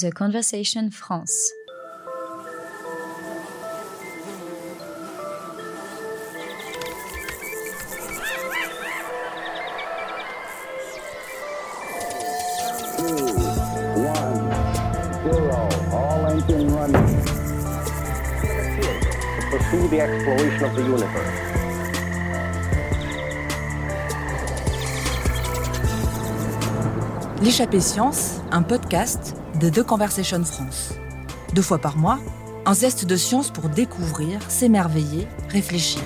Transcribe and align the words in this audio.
The 0.00 0.12
Conversation 0.12 0.90
France. 0.92 1.50
L'échappée 27.42 27.80
science, 27.80 28.40
un 28.52 28.62
podcast 28.62 29.34
de 29.58 29.70
The 29.70 29.82
Conversation 29.82 30.44
France. 30.44 30.94
Deux 31.54 31.62
fois 31.62 31.78
par 31.78 31.96
mois, 31.96 32.20
un 32.66 32.74
zeste 32.74 33.06
de 33.06 33.16
science 33.16 33.50
pour 33.50 33.68
découvrir, 33.68 34.40
s'émerveiller, 34.48 35.26
réfléchir. 35.48 36.02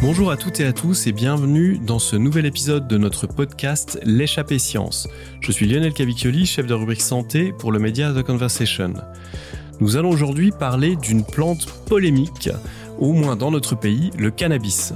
Bonjour 0.00 0.30
à 0.30 0.36
toutes 0.36 0.60
et 0.60 0.66
à 0.66 0.72
tous 0.72 1.06
et 1.06 1.12
bienvenue 1.12 1.78
dans 1.78 1.98
ce 1.98 2.16
nouvel 2.16 2.46
épisode 2.46 2.86
de 2.86 2.98
notre 2.98 3.26
podcast 3.26 3.98
L'échappée 4.04 4.58
science. 4.58 5.08
Je 5.40 5.50
suis 5.50 5.66
Lionel 5.66 5.94
Cavicchioli, 5.94 6.46
chef 6.46 6.66
de 6.66 6.74
rubrique 6.74 7.02
santé 7.02 7.52
pour 7.52 7.72
le 7.72 7.78
média 7.78 8.12
The 8.12 8.22
Conversation. 8.22 8.94
Nous 9.80 9.96
allons 9.96 10.10
aujourd'hui 10.10 10.52
parler 10.52 10.96
d'une 10.96 11.24
plante 11.24 11.66
polémique, 11.86 12.50
au 12.98 13.12
moins 13.12 13.36
dans 13.36 13.50
notre 13.50 13.74
pays, 13.74 14.10
le 14.18 14.30
cannabis. 14.30 14.92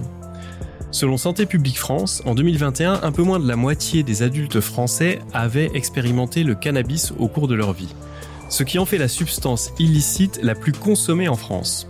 Selon 0.93 1.17
Santé 1.17 1.47
publique 1.47 1.79
France, 1.79 2.21
en 2.27 2.35
2021, 2.35 3.01
un 3.05 3.13
peu 3.13 3.23
moins 3.23 3.39
de 3.39 3.47
la 3.47 3.55
moitié 3.55 4.03
des 4.03 4.23
adultes 4.23 4.61
français 4.61 5.21
avaient 5.33 5.71
expérimenté 5.75 6.43
le 6.43 6.57
cannabis 6.57 7.13
au 7.17 7.29
cours 7.29 7.47
de 7.47 7.55
leur 7.55 7.73
vie, 7.73 7.95
ce 8.49 8.65
qui 8.65 8.77
en 8.79 8.85
fait 8.85 8.99
la 8.99 9.07
substance 9.07 9.73
illicite 9.79 10.41
la 10.43 10.57
plus 10.57 10.73
consommée 10.73 11.29
en 11.29 11.37
France. 11.37 11.89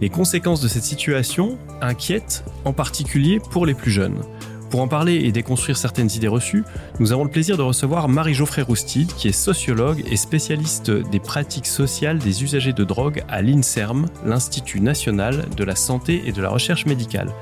Les 0.00 0.08
conséquences 0.08 0.60
de 0.60 0.66
cette 0.66 0.82
situation 0.82 1.58
inquiètent, 1.80 2.44
en 2.64 2.72
particulier 2.72 3.38
pour 3.52 3.66
les 3.66 3.74
plus 3.74 3.92
jeunes. 3.92 4.20
Pour 4.68 4.80
en 4.80 4.88
parler 4.88 5.14
et 5.14 5.30
déconstruire 5.30 5.76
certaines 5.76 6.10
idées 6.10 6.26
reçues, 6.26 6.64
nous 6.98 7.12
avons 7.12 7.22
le 7.22 7.30
plaisir 7.30 7.56
de 7.56 7.62
recevoir 7.62 8.08
Marie-Geoffrey 8.08 8.62
Roustide, 8.62 9.12
qui 9.16 9.28
est 9.28 9.32
sociologue 9.32 10.02
et 10.10 10.16
spécialiste 10.16 10.90
des 10.90 11.20
pratiques 11.20 11.68
sociales 11.68 12.18
des 12.18 12.42
usagers 12.42 12.72
de 12.72 12.82
drogue 12.82 13.22
à 13.28 13.40
l'INSERM, 13.40 14.06
l'Institut 14.26 14.80
national 14.80 15.44
de 15.56 15.62
la 15.62 15.76
santé 15.76 16.24
et 16.26 16.32
de 16.32 16.42
la 16.42 16.48
recherche 16.48 16.86
médicale. 16.86 17.32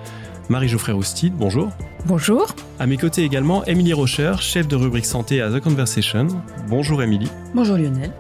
Marie-Geoffrey 0.49 0.93
Roustide, 0.93 1.35
bonjour. 1.37 1.71
Bonjour. 2.07 2.55
À 2.79 2.87
mes 2.87 2.97
côtés 2.97 3.23
également, 3.23 3.65
Émilie 3.65 3.93
Rocher, 3.93 4.35
chef 4.41 4.69
de 4.69 4.77
rubrique 4.77 5.07
santé 5.07 5.41
à 5.41 5.51
The 5.51 5.61
Conversation. 5.61 6.27
Bonjour 6.69 7.03
Émilie. 7.03 7.31
Bonjour 7.55 7.77
Lionel. 7.77 8.13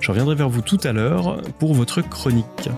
Je 0.00 0.10
reviendrai 0.10 0.34
vers 0.34 0.48
vous 0.48 0.62
tout 0.62 0.78
à 0.84 0.92
l'heure 0.92 1.42
pour 1.58 1.74
votre 1.74 2.00
chronique. 2.00 2.68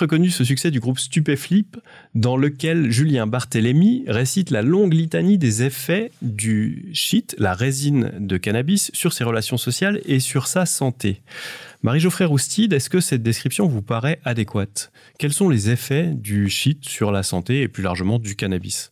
Reconnu 0.00 0.30
ce 0.30 0.44
succès 0.44 0.70
du 0.70 0.80
groupe 0.80 0.98
Stupéflip, 0.98 1.76
dans 2.14 2.36
lequel 2.36 2.90
Julien 2.90 3.26
Barthélémy 3.26 4.04
récite 4.08 4.50
la 4.50 4.62
longue 4.62 4.92
litanie 4.92 5.38
des 5.38 5.62
effets 5.62 6.10
du 6.22 6.88
shit, 6.92 7.34
la 7.38 7.54
résine 7.54 8.12
de 8.18 8.36
cannabis, 8.36 8.90
sur 8.94 9.12
ses 9.12 9.24
relations 9.24 9.56
sociales 9.56 10.00
et 10.04 10.18
sur 10.18 10.46
sa 10.46 10.66
santé. 10.66 11.22
Marie-Geoffrey 11.82 12.24
Roustide, 12.24 12.72
est-ce 12.72 12.90
que 12.90 13.00
cette 13.00 13.22
description 13.22 13.66
vous 13.66 13.82
paraît 13.82 14.18
adéquate? 14.24 14.92
Quels 15.18 15.32
sont 15.32 15.48
les 15.48 15.70
effets 15.70 16.08
du 16.08 16.50
shit 16.50 16.88
sur 16.88 17.12
la 17.12 17.22
santé 17.22 17.62
et 17.62 17.68
plus 17.68 17.82
largement 17.82 18.18
du 18.18 18.36
cannabis? 18.36 18.90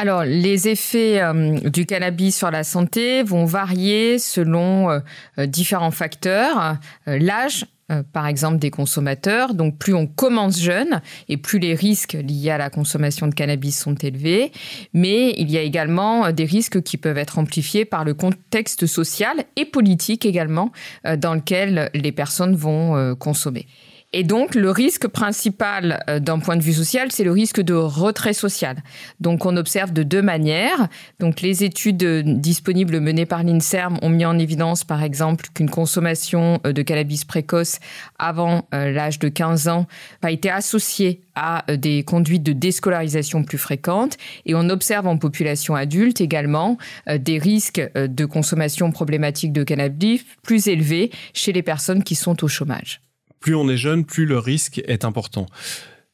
Alors, 0.00 0.24
les 0.24 0.66
effets 0.66 1.20
euh, 1.20 1.60
du 1.60 1.84
cannabis 1.84 2.34
sur 2.34 2.50
la 2.50 2.64
santé 2.64 3.22
vont 3.22 3.44
varier 3.44 4.18
selon 4.18 4.88
euh, 4.88 5.00
euh, 5.36 5.44
différents 5.44 5.90
facteurs. 5.90 6.78
L'âge, 7.04 7.66
euh, 7.90 8.02
par 8.12 8.26
exemple 8.26 8.58
des 8.58 8.70
consommateurs. 8.70 9.54
Donc 9.54 9.78
plus 9.78 9.94
on 9.94 10.06
commence 10.06 10.60
jeune 10.60 11.00
et 11.28 11.36
plus 11.36 11.58
les 11.58 11.74
risques 11.74 12.12
liés 12.12 12.50
à 12.50 12.58
la 12.58 12.70
consommation 12.70 13.26
de 13.26 13.34
cannabis 13.34 13.78
sont 13.78 13.94
élevés. 13.94 14.52
Mais 14.92 15.34
il 15.38 15.50
y 15.50 15.58
a 15.58 15.62
également 15.62 16.26
euh, 16.26 16.32
des 16.32 16.44
risques 16.44 16.82
qui 16.82 16.96
peuvent 16.96 17.18
être 17.18 17.38
amplifiés 17.38 17.84
par 17.84 18.04
le 18.04 18.14
contexte 18.14 18.86
social 18.86 19.44
et 19.56 19.64
politique 19.64 20.24
également 20.24 20.72
euh, 21.06 21.16
dans 21.16 21.34
lequel 21.34 21.90
les 21.94 22.12
personnes 22.12 22.54
vont 22.54 23.14
consommer. 23.16 23.66
Et 24.12 24.24
donc, 24.24 24.56
le 24.56 24.70
risque 24.70 25.06
principal 25.06 26.02
euh, 26.10 26.18
d'un 26.18 26.40
point 26.40 26.56
de 26.56 26.62
vue 26.62 26.72
social, 26.72 27.12
c'est 27.12 27.22
le 27.22 27.30
risque 27.30 27.60
de 27.60 27.74
retrait 27.74 28.32
social. 28.32 28.82
Donc, 29.20 29.46
on 29.46 29.56
observe 29.56 29.92
de 29.92 30.02
deux 30.02 30.22
manières. 30.22 30.88
Donc, 31.20 31.40
les 31.42 31.62
études 31.62 32.02
euh, 32.02 32.22
disponibles 32.24 32.98
menées 32.98 33.24
par 33.24 33.44
l'INSERM 33.44 33.98
ont 34.02 34.08
mis 34.08 34.24
en 34.24 34.36
évidence, 34.36 34.82
par 34.82 35.04
exemple, 35.04 35.46
qu'une 35.54 35.70
consommation 35.70 36.58
euh, 36.66 36.72
de 36.72 36.82
cannabis 36.82 37.24
précoce 37.24 37.78
avant 38.18 38.66
l'âge 38.72 39.18
de 39.18 39.28
15 39.28 39.68
ans 39.68 39.86
a 40.22 40.30
été 40.30 40.50
associée 40.50 41.20
à 41.34 41.64
des 41.76 42.02
conduites 42.02 42.42
de 42.42 42.52
déscolarisation 42.52 43.44
plus 43.44 43.58
fréquentes. 43.58 44.16
Et 44.44 44.54
on 44.54 44.68
observe 44.70 45.06
en 45.06 45.16
population 45.18 45.74
adulte 45.74 46.20
également 46.20 46.76
des 47.06 47.38
risques 47.38 47.82
de 47.94 48.24
consommation 48.24 48.90
problématique 48.90 49.52
de 49.52 49.62
cannabis 49.62 50.24
plus 50.42 50.68
élevés 50.68 51.10
chez 51.32 51.52
les 51.52 51.62
personnes 51.62 52.02
qui 52.02 52.14
sont 52.14 52.42
au 52.44 52.48
chômage 52.48 53.00
plus 53.40 53.54
on 53.54 53.68
est 53.68 53.76
jeune, 53.76 54.04
plus 54.04 54.26
le 54.26 54.38
risque 54.38 54.82
est 54.86 55.04
important. 55.04 55.46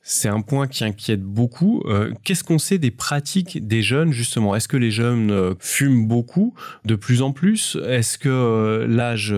C'est 0.08 0.28
un 0.28 0.40
point 0.40 0.68
qui 0.68 0.84
inquiète 0.84 1.22
beaucoup. 1.22 1.82
Euh, 1.86 2.12
qu'est-ce 2.22 2.44
qu'on 2.44 2.60
sait 2.60 2.78
des 2.78 2.92
pratiques 2.92 3.66
des 3.66 3.82
jeunes 3.82 4.12
justement? 4.12 4.54
Est-ce 4.54 4.68
que 4.68 4.76
les 4.76 4.92
jeunes 4.92 5.32
euh, 5.32 5.54
fument 5.58 6.06
beaucoup, 6.06 6.54
de 6.84 6.94
plus 6.94 7.22
en 7.22 7.32
plus? 7.32 7.76
Est-ce 7.88 8.16
que 8.16 8.28
euh, 8.28 8.86
l'âge 8.86 9.34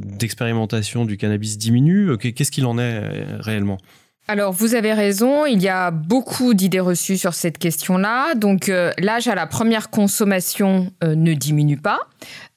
d'expérimentation 0.00 1.04
du 1.04 1.16
cannabis 1.16 1.58
diminue? 1.58 2.16
Qu'est-ce 2.18 2.52
qu'il 2.52 2.66
en 2.66 2.78
est 2.78 3.02
réellement? 3.40 3.78
Alors, 4.28 4.52
vous 4.52 4.76
avez 4.76 4.92
raison, 4.92 5.46
il 5.46 5.60
y 5.60 5.68
a 5.68 5.90
beaucoup 5.90 6.54
d'idées 6.54 6.78
reçues 6.78 7.18
sur 7.18 7.34
cette 7.34 7.58
question-là. 7.58 8.36
Donc, 8.36 8.68
euh, 8.68 8.92
l'âge 8.98 9.26
à 9.26 9.34
la 9.34 9.48
première 9.48 9.90
consommation 9.90 10.92
euh, 11.02 11.16
ne 11.16 11.34
diminue 11.34 11.76
pas, 11.76 11.98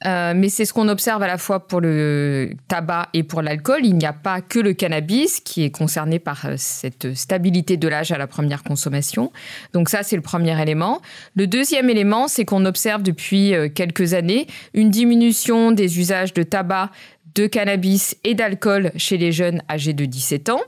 euh, 0.06 0.34
mais 0.36 0.50
c'est 0.50 0.66
ce 0.66 0.74
qu'on 0.74 0.88
observe 0.88 1.24
à 1.24 1.28
la 1.28 1.40
fois 1.40 1.68
pour 1.68 1.82
le 1.82 2.52
tabac 2.68 3.10
et 3.14 3.24
pour 3.24 3.42
l'alcool. 3.42 3.80
Il 3.84 3.98
n'y 3.98 4.06
a 4.06 4.14
pas 4.14 4.42
que 4.42 4.60
le 4.60 4.74
cannabis 4.74 5.40
qui 5.40 5.64
est 5.64 5.72
concerné 5.72 6.20
par 6.20 6.46
cette 6.58 7.16
stabilité 7.16 7.78
de 7.78 7.88
l'âge 7.88 8.12
à 8.12 8.20
la 8.20 8.28
première 8.28 8.62
consommation. 8.62 9.32
Donc, 9.74 9.90
ça, 9.90 10.04
c'est 10.04 10.16
le 10.16 10.22
premier 10.22 10.62
élément. 10.62 11.02
Le 11.36 11.48
deuxième 11.48 11.90
élément, 11.90 12.28
c'est 12.28 12.46
qu'on 12.46 12.66
observe 12.66 13.02
depuis 13.02 13.54
quelques 13.74 14.14
années 14.14 14.46
une 14.76 14.92
diminution 14.92 15.72
des 15.72 15.98
usages 16.00 16.34
de 16.34 16.44
tabac 16.44 16.92
de 17.36 17.48
cannabis 17.48 18.18
et 18.24 18.34
d'alcool 18.34 18.92
chez 18.96 19.18
les 19.18 19.32
jeunes 19.32 19.62
âgés 19.70 19.94
de 19.94 20.06
17 20.06 20.50
ans. 20.50 20.62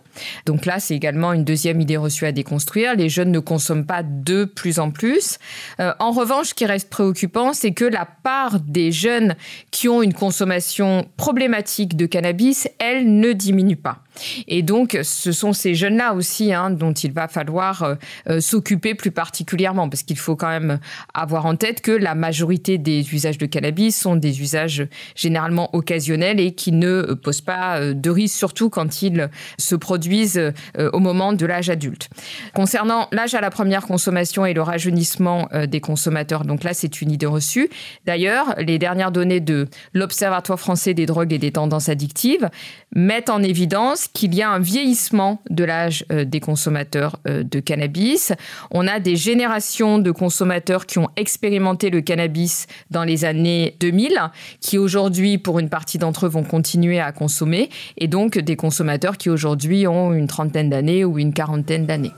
Donc 0.45 0.65
là, 0.65 0.79
c'est 0.79 0.95
également 0.95 1.33
une 1.33 1.43
deuxième 1.43 1.81
idée 1.81 1.97
reçue 1.97 2.25
à 2.25 2.31
déconstruire. 2.31 2.95
Les 2.95 3.09
jeunes 3.09 3.31
ne 3.31 3.39
consomment 3.39 3.85
pas 3.85 4.03
de 4.03 4.45
plus 4.45 4.79
en 4.79 4.91
plus. 4.91 5.39
Euh, 5.79 5.93
en 5.99 6.11
revanche, 6.11 6.47
ce 6.47 6.53
qui 6.53 6.65
reste 6.65 6.89
préoccupant, 6.89 7.53
c'est 7.53 7.71
que 7.71 7.85
la 7.85 8.05
part 8.05 8.59
des 8.59 8.91
jeunes 8.91 9.35
qui 9.71 9.87
ont 9.87 10.01
une 10.01 10.13
consommation 10.13 11.07
problématique 11.17 11.95
de 11.95 12.05
cannabis, 12.05 12.67
elle 12.79 13.19
ne 13.19 13.31
diminue 13.31 13.77
pas. 13.77 14.03
Et 14.47 14.63
donc, 14.63 14.97
ce 15.03 15.31
sont 15.31 15.53
ces 15.53 15.75
jeunes-là 15.75 16.13
aussi 16.13 16.53
hein, 16.53 16.71
dont 16.71 16.93
il 16.93 17.11
va 17.11 17.27
falloir 17.27 17.83
euh, 17.83 17.95
euh, 18.29 18.39
s'occuper 18.39 18.95
plus 18.95 19.11
particulièrement, 19.11 19.89
parce 19.89 20.03
qu'il 20.03 20.17
faut 20.17 20.35
quand 20.35 20.49
même 20.49 20.79
avoir 21.13 21.45
en 21.45 21.55
tête 21.55 21.81
que 21.81 21.91
la 21.91 22.15
majorité 22.15 22.77
des 22.77 23.13
usages 23.13 23.37
de 23.37 23.45
cannabis 23.45 23.95
sont 23.95 24.15
des 24.15 24.41
usages 24.41 24.87
généralement 25.15 25.73
occasionnels 25.75 26.39
et 26.39 26.53
qui 26.57 26.73
ne 26.73 27.13
posent 27.13 27.41
pas 27.41 27.79
euh, 27.79 27.93
de 27.93 28.09
risque, 28.09 28.35
surtout 28.35 28.69
quand 28.69 29.01
ils 29.01 29.29
se 29.57 29.75
produisent 29.75 30.53
au 30.77 30.99
moment 30.99 31.33
de 31.33 31.45
l'âge 31.45 31.69
adulte. 31.69 32.09
Concernant 32.53 33.07
l'âge 33.11 33.35
à 33.35 33.41
la 33.41 33.49
première 33.49 33.85
consommation 33.85 34.45
et 34.45 34.53
le 34.53 34.61
rajeunissement 34.61 35.47
des 35.67 35.79
consommateurs, 35.79 36.43
donc 36.43 36.63
là, 36.63 36.73
c'est 36.73 37.01
une 37.01 37.11
idée 37.11 37.25
reçue. 37.25 37.69
D'ailleurs, 38.05 38.55
les 38.57 38.79
dernières 38.79 39.11
données 39.11 39.39
de 39.39 39.67
l'Observatoire 39.93 40.59
français 40.59 40.93
des 40.93 41.05
drogues 41.05 41.33
et 41.33 41.37
des 41.37 41.51
tendances 41.51 41.89
addictives 41.89 42.49
mettent 42.95 43.29
en 43.29 43.43
évidence 43.43 44.07
qu'il 44.07 44.33
y 44.33 44.41
a 44.41 44.49
un 44.49 44.59
vieillissement 44.59 45.41
de 45.49 45.63
l'âge 45.63 46.05
euh, 46.11 46.25
des 46.25 46.39
consommateurs 46.39 47.17
euh, 47.27 47.43
de 47.43 47.59
cannabis. 47.59 48.33
On 48.71 48.87
a 48.87 48.99
des 48.99 49.15
générations 49.15 49.99
de 49.99 50.11
consommateurs 50.11 50.85
qui 50.85 50.99
ont 50.99 51.09
expérimenté 51.15 51.89
le 51.89 52.01
cannabis 52.01 52.67
dans 52.91 53.03
les 53.03 53.25
années 53.25 53.75
2000, 53.79 54.19
qui 54.61 54.77
aujourd'hui, 54.77 55.37
pour 55.37 55.59
une 55.59 55.69
partie 55.69 55.97
d'entre 55.97 56.25
eux, 56.25 56.29
vont 56.29 56.43
continuer 56.47 56.99
à 56.99 57.11
consommer, 57.11 57.69
et 57.97 58.07
donc 58.07 58.37
des 58.39 58.55
consommateurs 58.55 59.17
qui 59.17 59.29
aujourd'hui 59.29 59.85
ont 59.87 60.13
une 60.13 60.27
trentaine 60.27 60.69
d'années 60.69 61.05
ou 61.05 61.19
une 61.19 61.33
quarantaine 61.33 61.85
d'années. 61.85 62.13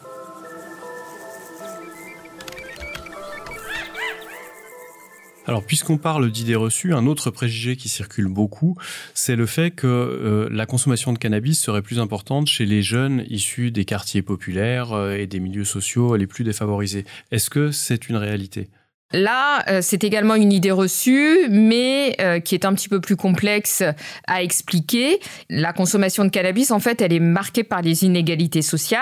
Alors, 5.49 5.63
puisqu'on 5.63 5.97
parle 5.97 6.29
d'idées 6.29 6.55
reçues, 6.55 6.93
un 6.93 7.07
autre 7.07 7.31
préjugé 7.31 7.75
qui 7.75 7.89
circule 7.89 8.27
beaucoup, 8.27 8.77
c'est 9.15 9.35
le 9.35 9.47
fait 9.47 9.71
que 9.71 9.87
euh, 9.87 10.47
la 10.51 10.67
consommation 10.67 11.11
de 11.11 11.17
cannabis 11.17 11.59
serait 11.59 11.81
plus 11.81 11.99
importante 11.99 12.47
chez 12.47 12.67
les 12.67 12.83
jeunes 12.83 13.25
issus 13.29 13.71
des 13.71 13.83
quartiers 13.83 14.21
populaires 14.21 14.93
euh, 14.93 15.15
et 15.15 15.25
des 15.25 15.39
milieux 15.39 15.65
sociaux 15.65 16.15
les 16.17 16.27
plus 16.27 16.43
défavorisés. 16.43 17.03
Est-ce 17.31 17.49
que 17.49 17.71
c'est 17.71 18.09
une 18.09 18.17
réalité? 18.17 18.69
Là, 19.11 19.67
euh, 19.67 19.79
c'est 19.81 20.03
également 20.03 20.35
une 20.35 20.53
idée 20.53 20.69
reçue, 20.69 21.47
mais 21.49 22.15
euh, 22.21 22.39
qui 22.39 22.53
est 22.53 22.63
un 22.63 22.75
petit 22.75 22.87
peu 22.87 23.01
plus 23.01 23.15
complexe 23.15 23.81
à 24.27 24.43
expliquer. 24.43 25.19
La 25.49 25.73
consommation 25.73 26.25
de 26.25 26.29
cannabis, 26.29 26.69
en 26.69 26.79
fait, 26.79 27.01
elle 27.01 27.13
est 27.13 27.19
marquée 27.19 27.63
par 27.63 27.81
les 27.81 28.03
inégalités 28.03 28.61
sociales, 28.61 29.01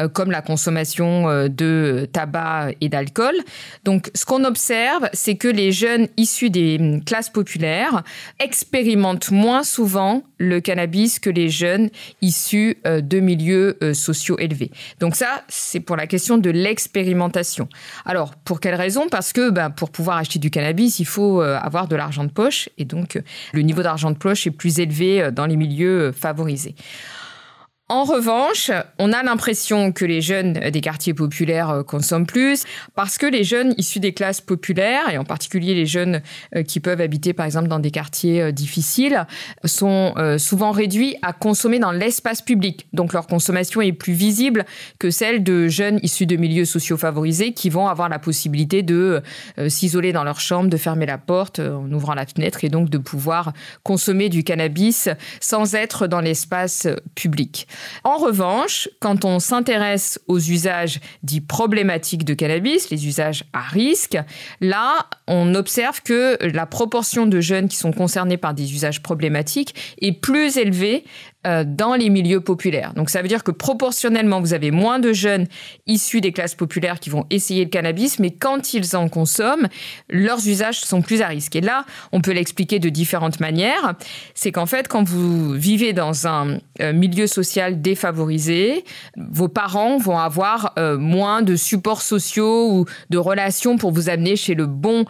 euh, 0.00 0.08
comme 0.08 0.32
la 0.32 0.42
consommation 0.42 1.46
de 1.48 2.08
tabac 2.12 2.70
et 2.80 2.88
d'alcool. 2.88 3.36
Donc, 3.84 4.10
ce 4.14 4.24
qu'on 4.24 4.42
observe, 4.42 5.08
c'est 5.12 5.36
que 5.36 5.46
les 5.46 5.70
jeunes 5.70 6.08
issus 6.16 6.50
des 6.50 6.78
hum, 6.80 7.04
classes 7.04 7.30
populaires 7.30 8.02
expérimentent 8.40 9.30
moins 9.30 9.62
souvent 9.62 10.24
le 10.38 10.60
cannabis 10.60 11.20
que 11.20 11.30
les 11.30 11.48
jeunes 11.48 11.90
issus 12.20 12.78
de 12.84 13.20
milieux 13.20 13.78
sociaux 13.94 14.38
élevés. 14.38 14.70
Donc 15.00 15.16
ça, 15.16 15.44
c'est 15.48 15.80
pour 15.80 15.96
la 15.96 16.06
question 16.06 16.36
de 16.36 16.50
l'expérimentation. 16.50 17.68
Alors, 18.04 18.34
pour 18.34 18.60
quelle 18.60 18.74
raison? 18.74 19.08
Parce 19.08 19.32
ben, 19.40 19.70
pour 19.70 19.90
pouvoir 19.90 20.18
acheter 20.18 20.38
du 20.38 20.50
cannabis, 20.50 20.98
il 20.98 21.04
faut 21.04 21.42
euh, 21.42 21.58
avoir 21.60 21.88
de 21.88 21.96
l'argent 21.96 22.24
de 22.24 22.30
poche. 22.30 22.68
Et 22.78 22.84
donc, 22.84 23.20
le 23.52 23.62
niveau 23.62 23.82
d'argent 23.82 24.10
de 24.10 24.16
poche 24.16 24.46
est 24.46 24.50
plus 24.50 24.78
élevé 24.80 25.22
euh, 25.22 25.30
dans 25.30 25.46
les 25.46 25.56
milieux 25.56 26.08
euh, 26.08 26.12
favorisés. 26.12 26.74
En 27.88 28.02
revanche, 28.02 28.72
on 28.98 29.12
a 29.12 29.22
l'impression 29.22 29.92
que 29.92 30.04
les 30.04 30.20
jeunes 30.20 30.54
des 30.54 30.80
quartiers 30.80 31.14
populaires 31.14 31.70
euh, 31.70 31.82
consomment 31.84 32.26
plus 32.26 32.64
parce 32.96 33.16
que 33.16 33.26
les 33.26 33.44
jeunes 33.44 33.74
issus 33.78 34.00
des 34.00 34.12
classes 34.12 34.40
populaires, 34.40 35.08
et 35.08 35.18
en 35.18 35.24
particulier 35.24 35.72
les 35.72 35.86
jeunes 35.86 36.20
euh, 36.56 36.64
qui 36.64 36.80
peuvent 36.80 37.00
habiter 37.00 37.32
par 37.32 37.46
exemple 37.46 37.68
dans 37.68 37.78
des 37.78 37.92
quartiers 37.92 38.42
euh, 38.42 38.50
difficiles, 38.50 39.24
sont 39.64 40.14
souvent 40.38 40.72
réduits 40.72 41.16
à 41.22 41.32
consommer 41.32 41.78
dans 41.78 41.92
l'espace 41.92 42.42
public. 42.42 42.88
Donc 42.92 43.12
leur 43.12 43.28
consommation 43.28 43.80
est 43.80 43.92
plus 43.92 44.14
visible 44.14 44.64
que 44.98 45.10
celle 45.10 45.44
de 45.44 45.68
jeunes 45.68 46.00
issus 46.02 46.26
de 46.26 46.36
milieux 46.36 46.64
sociaux 46.64 46.96
favorisés 46.96 47.52
qui 47.52 47.70
vont 47.70 47.86
avoir 47.86 48.08
la 48.08 48.18
possibilité 48.18 48.82
de 48.82 49.22
s'isoler 49.68 50.12
dans 50.12 50.24
leur 50.24 50.40
chambre, 50.40 50.70
de 50.70 50.76
fermer 50.76 51.06
la 51.06 51.18
porte 51.18 51.60
en 51.60 51.90
ouvrant 51.92 52.14
la 52.14 52.26
fenêtre 52.26 52.64
et 52.64 52.68
donc 52.68 52.90
de 52.90 52.98
pouvoir 52.98 53.52
consommer 53.82 54.28
du 54.28 54.42
cannabis 54.42 55.08
sans 55.40 55.74
être 55.74 56.06
dans 56.06 56.20
l'espace 56.20 56.88
public. 57.14 57.66
En 58.04 58.18
revanche, 58.18 58.88
quand 59.00 59.24
on 59.24 59.38
s'intéresse 59.38 60.20
aux 60.26 60.38
usages 60.38 61.00
dits 61.22 61.40
problématiques 61.40 62.24
de 62.24 62.34
cannabis, 62.34 62.90
les 62.90 63.06
usages 63.06 63.44
à 63.52 63.60
risque, 63.60 64.18
là, 64.60 65.06
on 65.26 65.54
observe 65.54 66.02
que 66.02 66.38
la 66.46 66.66
proportion 66.66 67.26
de 67.26 67.40
jeunes 67.40 67.68
qui 67.68 67.76
sont 67.76 67.92
concernés 67.92 68.36
par 68.36 68.54
des 68.54 68.72
usages 68.72 69.02
problématiques 69.02 69.74
est 70.00 70.12
plus 70.12 70.56
élevée 70.56 71.04
euh, 71.46 71.64
dans 71.64 71.94
les 71.94 72.10
milieux 72.10 72.40
populaires. 72.40 72.92
Donc 72.94 73.08
ça 73.08 73.22
veut 73.22 73.28
dire 73.28 73.44
que 73.44 73.52
proportionnellement, 73.52 74.40
vous 74.40 74.52
avez 74.52 74.72
moins 74.72 74.98
de 74.98 75.12
jeunes 75.12 75.46
issus 75.86 76.20
des 76.20 76.32
classes 76.32 76.56
populaires 76.56 76.98
qui 76.98 77.08
vont 77.08 77.24
essayer 77.30 77.62
le 77.62 77.70
cannabis, 77.70 78.18
mais 78.18 78.32
quand 78.32 78.74
ils 78.74 78.96
en 78.96 79.08
consomment, 79.08 79.68
leurs 80.08 80.48
usages 80.48 80.80
sont 80.80 81.02
plus 81.02 81.22
à 81.22 81.28
risque. 81.28 81.54
Et 81.54 81.60
là, 81.60 81.84
on 82.10 82.20
peut 82.20 82.32
l'expliquer 82.32 82.80
de 82.80 82.88
différentes 82.88 83.38
manières. 83.38 83.94
C'est 84.34 84.50
qu'en 84.50 84.66
fait, 84.66 84.88
quand 84.88 85.04
vous 85.04 85.52
vivez 85.52 85.92
dans 85.92 86.26
un 86.26 86.58
euh, 86.80 86.92
milieu 86.92 87.28
social 87.28 87.80
défavorisé, 87.80 88.84
vos 89.16 89.48
parents 89.48 89.98
vont 89.98 90.18
avoir 90.18 90.72
euh, 90.78 90.98
moins 90.98 91.42
de 91.42 91.54
supports 91.54 92.02
sociaux 92.02 92.72
ou 92.72 92.86
de 93.10 93.18
relations 93.18 93.76
pour 93.76 93.92
vous 93.92 94.08
amener 94.08 94.34
chez 94.34 94.54
le 94.54 94.66
bon 94.66 95.04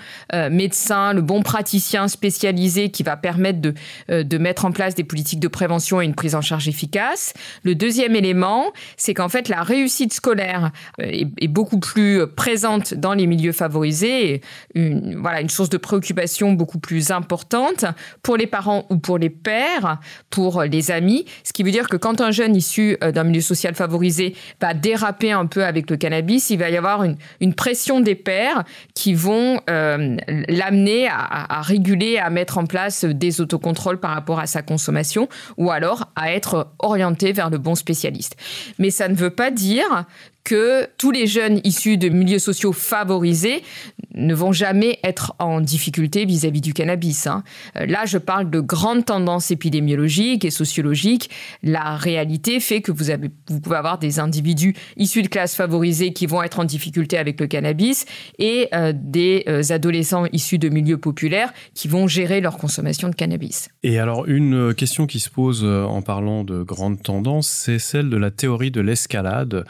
médecin, 0.51 1.13
le 1.13 1.23
bon 1.23 1.43
praticien 1.43 2.09
spécialisé 2.09 2.91
qui 2.91 3.03
va 3.03 3.17
permettre 3.17 3.61
de, 3.61 3.75
de 4.09 4.39
mettre 4.39 4.65
en 4.65 4.73
place 4.73 4.95
des 4.95 5.05
politiques 5.05 5.41
de 5.41 5.49
prévention 5.49 6.01
et 6.01 6.05
une 6.05 6.15
prise 6.15 6.26
en 6.35 6.41
charge 6.41 6.69
efficace. 6.69 7.35
Le 7.63 7.75
deuxième 7.75 8.17
élément, 8.17 8.73
c'est 8.97 9.15
qu'en 9.15 9.29
fait, 9.29 9.49
la 9.49 9.63
réussite 9.63 10.13
scolaire 10.13 10.71
euh, 11.01 11.25
est, 11.39 11.49
beaucoup 11.49 11.79
plus 11.79 12.27
présente 12.27 12.95
dans 12.95 13.15
les 13.15 13.27
milieux 13.27 13.53
favorisés, 13.53 14.41
une, 14.75 15.21
voilà, 15.21 15.41
une 15.41 15.49
source 15.49 15.71
de 15.71 15.77
préoccupation 15.77 16.53
beaucoup 16.53 16.79
plus 16.79 17.11
importante 17.11 17.85
pour 18.23 18.37
les 18.37 18.47
parents 18.47 18.87
ou 18.91 18.99
pour 18.99 19.19
les 19.19 19.31
pères, 19.31 20.01
pour 20.31 20.63
les 20.63 20.91
amis. 20.91 21.25
Ce 21.45 21.53
qui 21.53 21.63
veut 21.63 21.71
dire 21.71 21.89
que 21.89 21.97
quand 21.97 22.21
un 22.21 22.31
jeune 22.31 22.57
issu 22.57 22.97
euh, 23.03 23.13
d'un 23.13 23.25
milieu 23.25 23.41
social 23.41 23.75
favorisé 23.75 24.35
va 24.61 24.75
déraper 24.75 25.33
un 25.33 25.47
peu 25.47 25.65
avec 25.65 25.91
le 25.91 25.97
cannabis, 25.97 26.51
il 26.51 26.59
va 26.59 26.71
y 26.71 26.77
avoir 26.77 27.05
une, 27.05 27.55
pression 27.55 28.01
des 28.01 28.15
pères 28.15 28.65
qui 28.95 29.15
vont 29.15 29.61
euh, 29.71 30.17
l'amener 30.49 31.09
à, 31.09 31.59
à 31.59 31.63
réguler, 31.63 32.19
à 32.19 32.29
mettre 32.29 32.59
en 32.59 32.67
place 32.67 33.05
des 33.05 33.41
autocontrôles 33.41 33.99
par 33.99 34.11
rapport 34.11 34.41
à 34.41 34.47
sa 34.47 34.63
consommation, 34.63 35.29
ou 35.57 35.71
alors 35.71 36.06
à 36.15 36.33
être 36.33 36.69
orienté 36.79 37.33
vers 37.33 37.51
le 37.51 37.59
bon 37.59 37.75
spécialiste. 37.75 38.37
Mais 38.79 38.91
ça 38.91 39.09
ne 39.09 39.15
veut 39.15 39.31
pas 39.31 39.51
dire 39.51 40.07
que 40.47 40.87
tous 40.97 41.11
les 41.11 41.27
jeunes 41.27 41.61
issus 41.65 41.99
de 41.99 42.09
milieux 42.09 42.39
sociaux 42.39 42.73
favorisés 42.73 43.65
ne 44.15 44.33
vont 44.33 44.53
jamais 44.53 45.01
être 45.03 45.35
en 45.41 45.61
difficulté 45.61 46.25
vis-à-vis 46.25 46.61
du 46.61 46.73
cannabis. 46.73 47.27
Hein. 47.27 47.43
Euh, 47.77 47.85
là, 47.87 48.05
je 48.07 48.17
parle 48.17 48.49
de 48.49 48.61
grandes 48.61 49.05
tendances 49.05 49.51
épidémiologiques 49.51 50.45
et 50.45 50.51
sociologiques. 50.51 51.31
La 51.65 51.97
réalité 51.97 52.61
fait 52.61 52.81
que 52.81 52.93
vous, 52.93 53.11
avez, 53.11 53.29
vous 53.49 53.61
pouvez 53.61 53.77
avoir 53.77 53.99
des 53.99 54.21
individus 54.21 54.75
issus 54.97 55.23
de 55.23 55.29
classes 55.29 55.57
favorisées 55.57 56.13
qui 56.13 56.27
vont 56.27 56.45
être 56.45 56.61
en 56.61 56.65
difficulté 56.65 57.19
avec 57.19 57.41
le 57.41 57.49
cannabis 57.49 58.07
et 58.39 58.69
euh, 58.73 58.93
des 58.95 59.43
euh, 59.49 59.63
adolescents 59.71 60.27
issus 60.33 60.59
de 60.59 60.69
milieux 60.69 60.99
populaires 60.99 61.53
qui 61.75 61.89
vont 61.89 62.07
gérer 62.07 62.41
leur 62.41 62.57
consommation 62.57 63.09
de 63.09 63.17
cannabis. 63.17 63.69
Et 63.83 63.99
alors, 63.99 64.27
une 64.29 64.75
question 64.75 65.09
qui 65.09 65.19
se 65.19 65.29
pose 65.29 65.65
en 65.65 66.03
parlant 66.03 66.45
de 66.45 66.63
grandes 66.63 67.03
tendances, 67.03 67.49
c'est 67.49 67.81
celle 67.81 68.11
de 68.11 68.17
la 68.17 68.31
théorie 68.31 68.71
de 68.71 68.81
l'escalade 68.81 69.65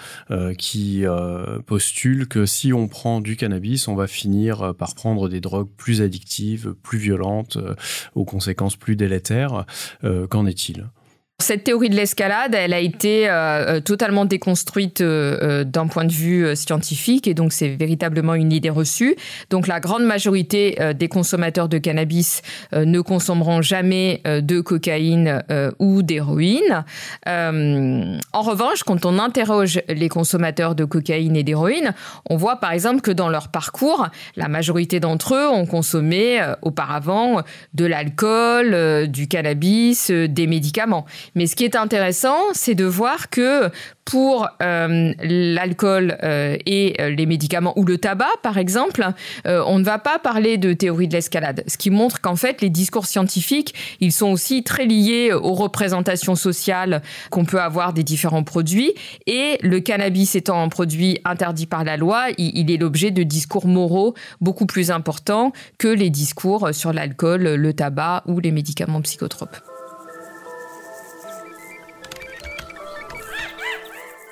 qui 0.59 0.66
qui 0.67 1.07
euh, 1.07 1.61
postule 1.65 2.27
que 2.27 2.45
si 2.45 2.73
on 2.73 2.89
prend 2.89 3.21
du 3.21 3.37
cannabis, 3.37 3.87
on 3.87 3.95
va 3.95 4.09
finir 4.09 4.63
euh, 4.63 4.73
par 4.73 4.97
prendre 4.97 5.29
des 5.29 5.41
drogues 5.41 5.69
plus 5.77 6.03
addictives, 6.03 6.75
plus 6.83 6.99
violentes, 6.99 7.57
euh, 7.57 7.77
aux 8.17 8.25
conséquences 8.25 8.75
plus 8.75 8.97
délétères. 8.97 9.65
Qu'en 10.03 10.47
est-il? 10.47 10.89
Cette 11.39 11.65
théorie 11.65 11.91
de 11.91 11.95
l'escalade, 11.95 12.55
elle 12.55 12.73
a 12.73 12.81
été 12.81 13.29
euh, 13.29 13.77
euh, 13.77 13.81
totalement 13.81 14.25
déconstruite 14.25 15.03
euh, 15.03 15.65
d'un 15.65 15.87
point 15.87 16.07
de 16.07 16.13
vue 16.13 16.57
scientifique 16.57 17.29
et 17.29 17.35
donc 17.35 17.53
c'est 17.53 17.69
véritablement 17.69 18.35
une 18.35 18.53
idée 18.53 18.71
reçue. 18.71 19.17
Donc 19.51 19.67
la 19.67 19.79
grande 19.79 20.05
majorité 20.05 20.79
des 20.99 21.09
consommateurs 21.09 21.69
de 21.69 21.79
cannabis 21.79 22.43
ne 22.73 23.01
consommeront 23.01 23.61
jamais 23.61 24.23
de 24.25 24.61
cocaïne 24.61 25.43
ou 25.79 26.03
d'héroïne. 26.03 26.85
en 27.27 28.43
revanche, 28.43 28.83
quand 28.83 29.05
on 29.05 29.19
interroge 29.19 29.81
les 29.89 30.09
consommateurs 30.09 30.75
de 30.75 30.85
cocaïne 30.85 31.37
et 31.37 31.43
d'héroïne, 31.43 31.95
on 32.29 32.37
voit 32.37 32.57
par 32.57 32.73
exemple 32.73 33.01
que 33.01 33.11
dans 33.11 33.29
leur 33.29 33.49
parcours, 33.49 34.09
la 34.37 34.49
majorité 34.49 35.01
d'entre 35.01 35.35
eux 35.35 35.49
ont 35.49 35.67
consommé 35.67 36.41
auparavant 36.63 37.43
de 37.75 37.85
l'alcool, 37.85 39.09
du 39.09 39.29
cannabis, 39.29 40.11
des 40.11 40.47
médicaments. 40.47 41.07
Mais 41.35 41.47
ce 41.47 41.57
qui 41.57 41.65
est 41.65 41.77
intéressant, 41.77 42.37
c'est 42.53 42.75
de 42.75 42.85
voir 42.85 43.31
que 43.31 43.71
pour 44.07 44.49
euh, 44.63 45.13
l'alcool 45.21 46.17
euh, 46.23 46.57
et 46.65 46.95
euh, 47.01 47.11
les 47.11 47.27
médicaments 47.27 47.77
ou 47.77 47.85
le 47.85 47.99
tabac, 47.99 48.31
par 48.43 48.57
exemple, 48.57 49.05
on 49.45 49.79
ne 49.79 49.85
va 49.85 49.99
pas 49.99 50.19
parler 50.19 50.59
de 50.59 50.73
théorie 50.73 51.09
de 51.09 51.13
l'escalade. 51.13 51.65
Ce 51.67 51.77
qui 51.77 51.91
montre 51.91 52.21
qu'en 52.21 52.37
fait, 52.37 52.63
les 52.63 52.71
discours 52.71 53.07
scientifiques, 53.07 53.75
ils 54.01 54.13
sont 54.13 54.29
aussi 54.29 54.63
très 54.63 54.87
liés 54.87 55.33
aux 55.33 55.55
représentations 55.55 56.37
sociales 56.37 57.03
qu'on 57.31 57.45
peut 57.45 57.61
avoir 57.61 57.93
des 57.93 58.05
différents 58.05 58.45
produits. 58.45 58.93
Et 59.27 59.59
le 59.63 59.81
cannabis 59.81 60.37
étant 60.37 60.63
un 60.63 60.69
produit 60.69 61.19
interdit 61.25 61.67
par 61.67 61.83
la 61.83 61.97
loi, 61.97 62.27
il 62.39 62.71
est 62.71 62.77
l'objet 62.77 63.11
de 63.11 63.25
discours 63.25 63.67
moraux 63.67 64.15
beaucoup 64.41 64.67
plus 64.67 64.91
importants 64.93 65.53
que 65.79 65.89
les 65.89 66.11
discours 66.11 66.69
sur 66.73 66.93
l'alcool, 66.93 67.43
le 67.43 67.73
tabac 67.73 68.23
ou 68.27 68.39
les 68.39 68.53
médicaments 68.53 69.03
psychotropes. 69.03 69.57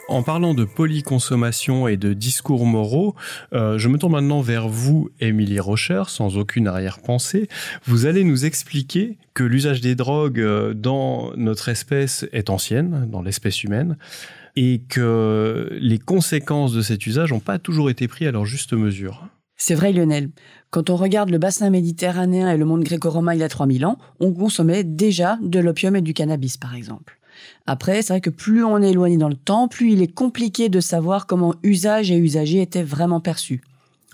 En 0.08 0.22
parlant 0.22 0.52
de 0.52 0.64
polyconsommation 0.64 1.88
et 1.88 1.96
de 1.96 2.12
discours 2.12 2.66
moraux, 2.66 3.14
euh, 3.54 3.78
je 3.78 3.88
me 3.88 3.96
tourne 3.96 4.12
maintenant 4.12 4.42
vers 4.42 4.68
vous, 4.68 5.08
Émilie 5.18 5.60
Rocher, 5.60 6.02
sans 6.08 6.36
aucune 6.36 6.68
arrière-pensée. 6.68 7.48
Vous 7.84 8.04
allez 8.04 8.22
nous 8.22 8.44
expliquer 8.44 9.16
que 9.32 9.42
l'usage 9.42 9.80
des 9.80 9.94
drogues 9.94 10.40
euh, 10.40 10.74
dans 10.74 11.32
notre 11.36 11.70
espèce 11.70 12.26
est 12.32 12.50
ancienne, 12.50 13.08
dans 13.10 13.22
l'espèce 13.22 13.64
humaine, 13.64 13.96
et 14.56 14.82
que 14.88 15.70
les 15.80 15.98
conséquences 15.98 16.74
de 16.74 16.82
cet 16.82 17.06
usage 17.06 17.32
n'ont 17.32 17.40
pas 17.40 17.58
toujours 17.58 17.88
été 17.88 18.06
prises 18.06 18.28
à 18.28 18.32
leur 18.32 18.44
juste 18.44 18.74
mesure. 18.74 19.26
C'est 19.56 19.74
vrai, 19.74 19.92
Lionel. 19.92 20.30
Quand 20.70 20.90
on 20.90 20.96
regarde 20.96 21.30
le 21.30 21.38
bassin 21.38 21.70
méditerranéen 21.70 22.50
et 22.50 22.58
le 22.58 22.64
monde 22.64 22.84
gréco-romain 22.84 23.34
il 23.34 23.40
y 23.40 23.44
a 23.44 23.48
3000 23.48 23.86
ans, 23.86 23.98
on 24.20 24.32
consommait 24.32 24.84
déjà 24.84 25.38
de 25.40 25.60
l'opium 25.60 25.96
et 25.96 26.02
du 26.02 26.12
cannabis, 26.12 26.58
par 26.58 26.74
exemple. 26.74 27.18
Après, 27.66 28.02
c'est 28.02 28.12
vrai 28.12 28.20
que 28.20 28.30
plus 28.30 28.64
on 28.64 28.82
est 28.82 28.90
éloigné 28.90 29.16
dans 29.16 29.28
le 29.28 29.36
temps, 29.36 29.68
plus 29.68 29.92
il 29.92 30.02
est 30.02 30.12
compliqué 30.12 30.68
de 30.68 30.80
savoir 30.80 31.26
comment 31.26 31.54
usage 31.62 32.10
et 32.10 32.16
usager 32.16 32.60
étaient 32.60 32.82
vraiment 32.82 33.20
perçus. 33.20 33.62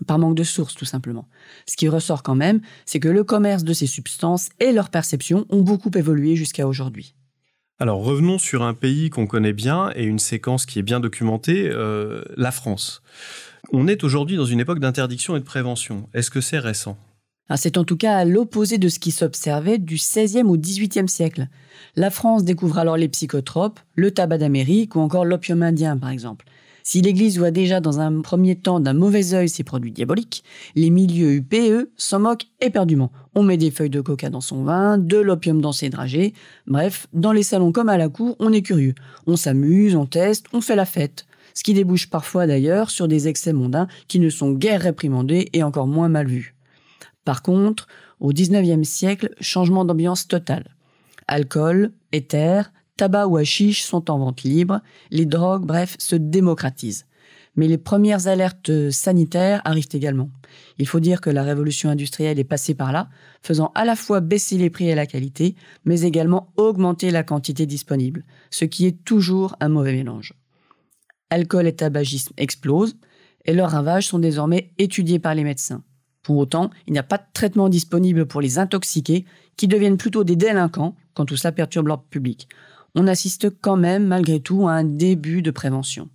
par 0.07 0.19
manque 0.19 0.35
de 0.35 0.45
sources 0.45 0.75
tout 0.75 0.87
simplement. 0.87 1.29
Ce 1.67 1.77
qui 1.77 1.89
ressort 1.89 2.23
quand 2.23 2.35
même, 2.35 2.61
c'est 2.87 3.01
que 3.01 3.09
le 3.09 3.23
commerce 3.23 3.65
de 3.65 3.75
ces 3.75 3.87
substances 3.87 4.49
et 4.59 4.73
leur 4.73 4.89
perception 4.89 5.45
ont 5.51 5.61
beaucoup 5.61 5.91
évolué 5.95 6.37
jusqu'à 6.37 6.67
aujourd'hui. 6.67 7.15
Alors 7.79 8.03
revenons 8.03 8.39
sur 8.39 8.63
un 8.63 8.75
pays 8.75 9.11
qu'on 9.11 9.27
connaît 9.27 9.55
bien 9.55 9.91
et 9.95 10.05
une 10.05 10.19
séquence 10.19 10.67
qui 10.67 10.79
est 10.79 10.83
bien 10.83 11.01
documentée, 11.01 11.69
euh, 11.71 12.23
la 12.37 12.51
France. 12.51 13.03
On 13.73 13.89
est 13.89 14.05
aujourd'hui 14.05 14.37
dans 14.37 14.45
une 14.45 14.61
époque 14.61 14.81
d'interdiction 14.81 15.37
et 15.37 15.41
de 15.41 15.45
prévention. 15.45 16.09
Est-ce 16.13 16.31
que 16.31 16.41
c'est 16.41 16.59
récent? 16.59 16.99
C'est 17.57 17.79
en 17.79 17.85
tout 17.85 17.97
cas 17.97 18.17
à 18.17 18.25
l'opposé 18.25 18.79
de 18.79 18.89
ce 18.89 18.99
qui 18.99 19.11
s'observait 19.11 19.79
du 19.79 19.97
XVIe 19.97 20.43
au 20.43 20.57
XVIIIe 20.57 21.09
siècle. 21.09 21.49
La 21.97 22.11
France 22.11 22.45
découvre 22.45 22.79
alors 22.79 22.97
les 22.97 23.09
psychotropes, 23.09 23.81
le 23.97 24.11
tabac 24.11 24.39
d'Amérique 24.39 24.95
ou 24.95 25.01
encore 25.01 25.25
l'opium 25.25 25.63
indien 25.63 25.97
par 25.97 26.11
exemple. 26.11 26.47
Si 26.83 27.01
l'Église 27.03 27.39
voit 27.39 27.51
déjà 27.51 27.81
dans 27.81 28.01
un 28.01 28.21
premier 28.21 28.57
temps 28.57 28.81
d'un 28.81 28.95
mauvais 28.95 29.35
œil 29.35 29.49
ces 29.49 29.65
produits 29.65 29.93
diaboliques, 29.93 30.45
les 30.75 30.91
milieux 30.91 31.35
UPE 31.35 31.91
s'en 31.97 32.21
moquent 32.21 32.47
éperdument. 32.61 33.13
On 33.35 33.43
met 33.43 33.57
des 33.57 33.71
feuilles 33.71 33.91
de 33.91 34.01
coca 34.01 34.31
dans 34.31 34.41
son 34.41 34.65
vin, 34.65 34.99
de 34.99 35.19
l'opium 35.19 35.61
dans 35.61 35.73
ses 35.73 35.91
dragées. 35.91 36.35
Bref, 36.67 37.07
dans 37.13 37.33
les 37.33 37.43
salons 37.43 37.73
comme 37.73 37.89
à 37.89 37.99
la 37.99 38.09
cour, 38.09 38.37
on 38.39 38.53
est 38.53 38.63
curieux. 38.63 38.95
On 39.27 39.37
s'amuse, 39.37 39.95
on 39.95 40.07
teste, 40.07 40.47
on 40.53 40.61
fait 40.61 40.77
la 40.77 40.87
fête. 40.87 41.27
Ce 41.55 41.63
qui 41.63 41.75
débouche 41.75 42.09
parfois 42.09 42.47
d'ailleurs 42.47 42.91
sur 42.91 43.09
des 43.09 43.29
excès 43.29 43.53
mondains 43.53 43.89
qui 44.09 44.21
ne 44.21 44.31
sont 44.31 44.53
guère 44.53 44.81
réprimandés 44.81 45.49
et 45.53 45.63
encore 45.63 45.87
moins 45.87 46.09
mal 46.09 46.29
vus. 46.29 46.55
Par 47.25 47.43
contre, 47.43 47.87
au 48.19 48.33
XIXe 48.33 48.89
siècle, 48.89 49.35
changement 49.41 49.85
d'ambiance 49.85 50.27
total. 50.27 50.77
Alcool, 51.27 51.93
éther, 52.13 52.73
tabac 52.97 53.27
ou 53.29 53.37
hashish 53.37 53.83
sont 53.83 54.11
en 54.11 54.19
vente 54.19 54.43
libre, 54.43 54.81
les 55.11 55.27
drogues, 55.27 55.65
bref, 55.65 55.97
se 55.99 56.17
démocratisent. 56.17 57.07
Mais 57.57 57.67
les 57.67 57.79
premières 57.79 58.27
alertes 58.27 58.91
sanitaires 58.91 59.61
arrivent 59.65 59.89
également. 59.93 60.31
Il 60.79 60.87
faut 60.87 61.01
dire 61.01 61.21
que 61.21 61.31
la 61.31 61.43
révolution 61.43 61.91
industrielle 61.91 62.39
est 62.39 62.45
passée 62.45 62.75
par 62.75 62.93
là, 62.93 63.09
faisant 63.43 63.73
à 63.75 63.85
la 63.85 63.97
fois 63.97 64.21
baisser 64.21 64.57
les 64.57 64.71
prix 64.71 64.89
et 64.89 64.95
la 64.95 65.07
qualité, 65.07 65.57
mais 65.85 66.03
également 66.03 66.53
augmenter 66.57 67.11
la 67.11 67.23
quantité 67.23 67.67
disponible, 67.67 68.25
ce 68.51 68.65
qui 68.65 68.87
est 68.87 69.05
toujours 69.05 69.57
un 69.61 69.69
mauvais 69.69 69.93
mélange. 69.93 70.35
Alcool 71.31 71.67
et 71.67 71.77
tabagisme 71.77 72.35
explosent, 72.37 72.97
et 73.45 73.55
leurs 73.55 73.71
ravages 73.71 74.09
sont 74.09 74.19
désormais 74.19 74.73
étudiés 74.79 75.19
par 75.19 75.35
les 75.35 75.45
médecins. 75.45 75.83
Pour 76.23 76.37
autant, 76.37 76.71
il 76.87 76.93
n'y 76.93 76.99
a 76.99 77.05
pas 77.05 77.19
de 77.19 77.25
traitement 77.33 77.69
disponible 77.69 78.27
pour 78.27 78.41
les 78.41 78.59
intoxiqués, 78.59 79.25
qui 79.57 79.69
deviennent 79.69 79.97
plutôt 79.97 80.25
des 80.25 80.37
délinquants 80.37 80.97
quand 81.15 81.27
tout 81.27 81.37
cela 81.37 81.53
perturbe 81.53 81.89
l'ordre 81.89 82.05
public 82.09 82.49
on 82.95 83.07
assiste 83.07 83.49
quand 83.61 83.77
même 83.77 84.07
malgré 84.07 84.41
tout 84.41 84.69
à 84.69 84.73
un 84.73 84.85
début 84.85 85.43
de 85.43 85.51
prévention. 85.51 86.09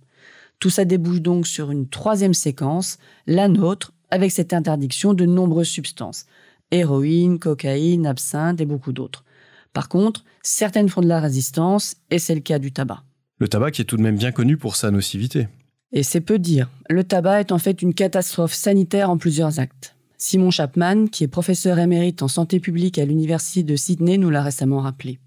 Tout 0.58 0.70
ça 0.70 0.84
débouche 0.84 1.20
donc 1.20 1.46
sur 1.46 1.70
une 1.70 1.88
troisième 1.88 2.34
séquence, 2.34 2.98
la 3.26 3.48
nôtre, 3.48 3.92
avec 4.10 4.30
cette 4.30 4.52
interdiction 4.52 5.14
de 5.14 5.26
nombreuses 5.26 5.68
substances. 5.68 6.26
Héroïne, 6.70 7.38
cocaïne, 7.38 8.06
absinthe 8.06 8.60
et 8.60 8.66
beaucoup 8.66 8.92
d'autres. 8.92 9.24
Par 9.72 9.88
contre, 9.88 10.24
certaines 10.42 10.88
font 10.88 11.02
de 11.02 11.08
la 11.08 11.20
résistance, 11.20 11.96
et 12.10 12.18
c'est 12.18 12.34
le 12.34 12.40
cas 12.40 12.58
du 12.58 12.72
tabac. 12.72 13.02
Le 13.38 13.48
tabac 13.48 13.72
qui 13.72 13.82
est 13.82 13.84
tout 13.84 13.98
de 13.98 14.02
même 14.02 14.16
bien 14.16 14.32
connu 14.32 14.56
pour 14.56 14.76
sa 14.76 14.90
nocivité. 14.90 15.48
Et 15.92 16.02
c'est 16.02 16.20
peu 16.20 16.38
dire. 16.38 16.70
Le 16.88 17.04
tabac 17.04 17.40
est 17.40 17.52
en 17.52 17.58
fait 17.58 17.82
une 17.82 17.94
catastrophe 17.94 18.54
sanitaire 18.54 19.10
en 19.10 19.18
plusieurs 19.18 19.60
actes. 19.60 19.95
Simon 20.18 20.50
Chapman, 20.50 21.06
qui 21.06 21.24
est 21.24 21.28
professeur 21.28 21.78
émérite 21.78 22.22
en 22.22 22.28
santé 22.28 22.58
publique 22.60 22.98
à 22.98 23.04
l'université 23.04 23.62
de 23.62 23.76
Sydney, 23.76 24.16
nous 24.18 24.30
l'a 24.30 24.42
récemment 24.42 24.80
rappelé. 24.80 25.18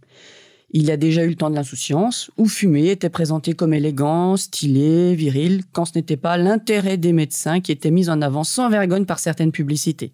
Il 0.71 0.91
a 0.91 0.97
déjà 0.97 1.23
eu 1.23 1.29
le 1.29 1.35
temps 1.35 1.49
de 1.49 1.55
l'insouciance, 1.55 2.29
où 2.37 2.47
fumer 2.47 2.91
était 2.91 3.09
présenté 3.09 3.53
comme 3.53 3.73
élégant, 3.73 4.37
stylé, 4.37 5.15
viril, 5.15 5.63
quand 5.71 5.85
ce 5.85 5.93
n'était 5.95 6.17
pas 6.17 6.37
l'intérêt 6.37 6.97
des 6.97 7.11
médecins 7.11 7.59
qui 7.59 7.71
était 7.71 7.89
mis 7.89 8.09
en 8.09 8.21
avant 8.21 8.43
sans 8.43 8.69
vergogne 8.69 9.05
par 9.05 9.17
certaines 9.17 9.51
publicités. 9.51 10.11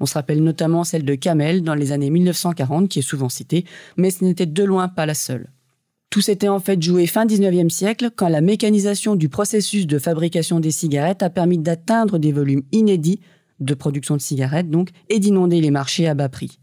On 0.00 0.06
se 0.06 0.14
rappelle 0.14 0.42
notamment 0.42 0.84
celle 0.84 1.04
de 1.04 1.14
Camel 1.14 1.62
dans 1.62 1.74
les 1.74 1.92
années 1.92 2.10
1940, 2.10 2.88
qui 2.88 3.00
est 3.00 3.02
souvent 3.02 3.28
citée, 3.28 3.66
mais 3.96 4.10
ce 4.10 4.24
n'était 4.24 4.46
de 4.46 4.64
loin 4.64 4.88
pas 4.88 5.04
la 5.04 5.14
seule. 5.14 5.50
Tout 6.10 6.22
s'était 6.22 6.48
en 6.48 6.58
fait 6.58 6.82
joué 6.82 7.06
fin 7.06 7.26
19e 7.26 7.68
siècle 7.68 8.08
quand 8.16 8.28
la 8.28 8.40
mécanisation 8.40 9.14
du 9.14 9.28
processus 9.28 9.86
de 9.86 9.98
fabrication 9.98 10.58
des 10.58 10.70
cigarettes 10.70 11.22
a 11.22 11.28
permis 11.28 11.58
d'atteindre 11.58 12.16
des 12.16 12.32
volumes 12.32 12.62
inédits 12.72 13.20
de 13.60 13.74
production 13.74 14.16
de 14.16 14.20
cigarettes 14.20 14.70
donc 14.70 14.90
et 15.08 15.18
d'inonder 15.18 15.60
les 15.60 15.70
marchés 15.70 16.08
à 16.08 16.14
bas 16.14 16.28
prix 16.28 16.58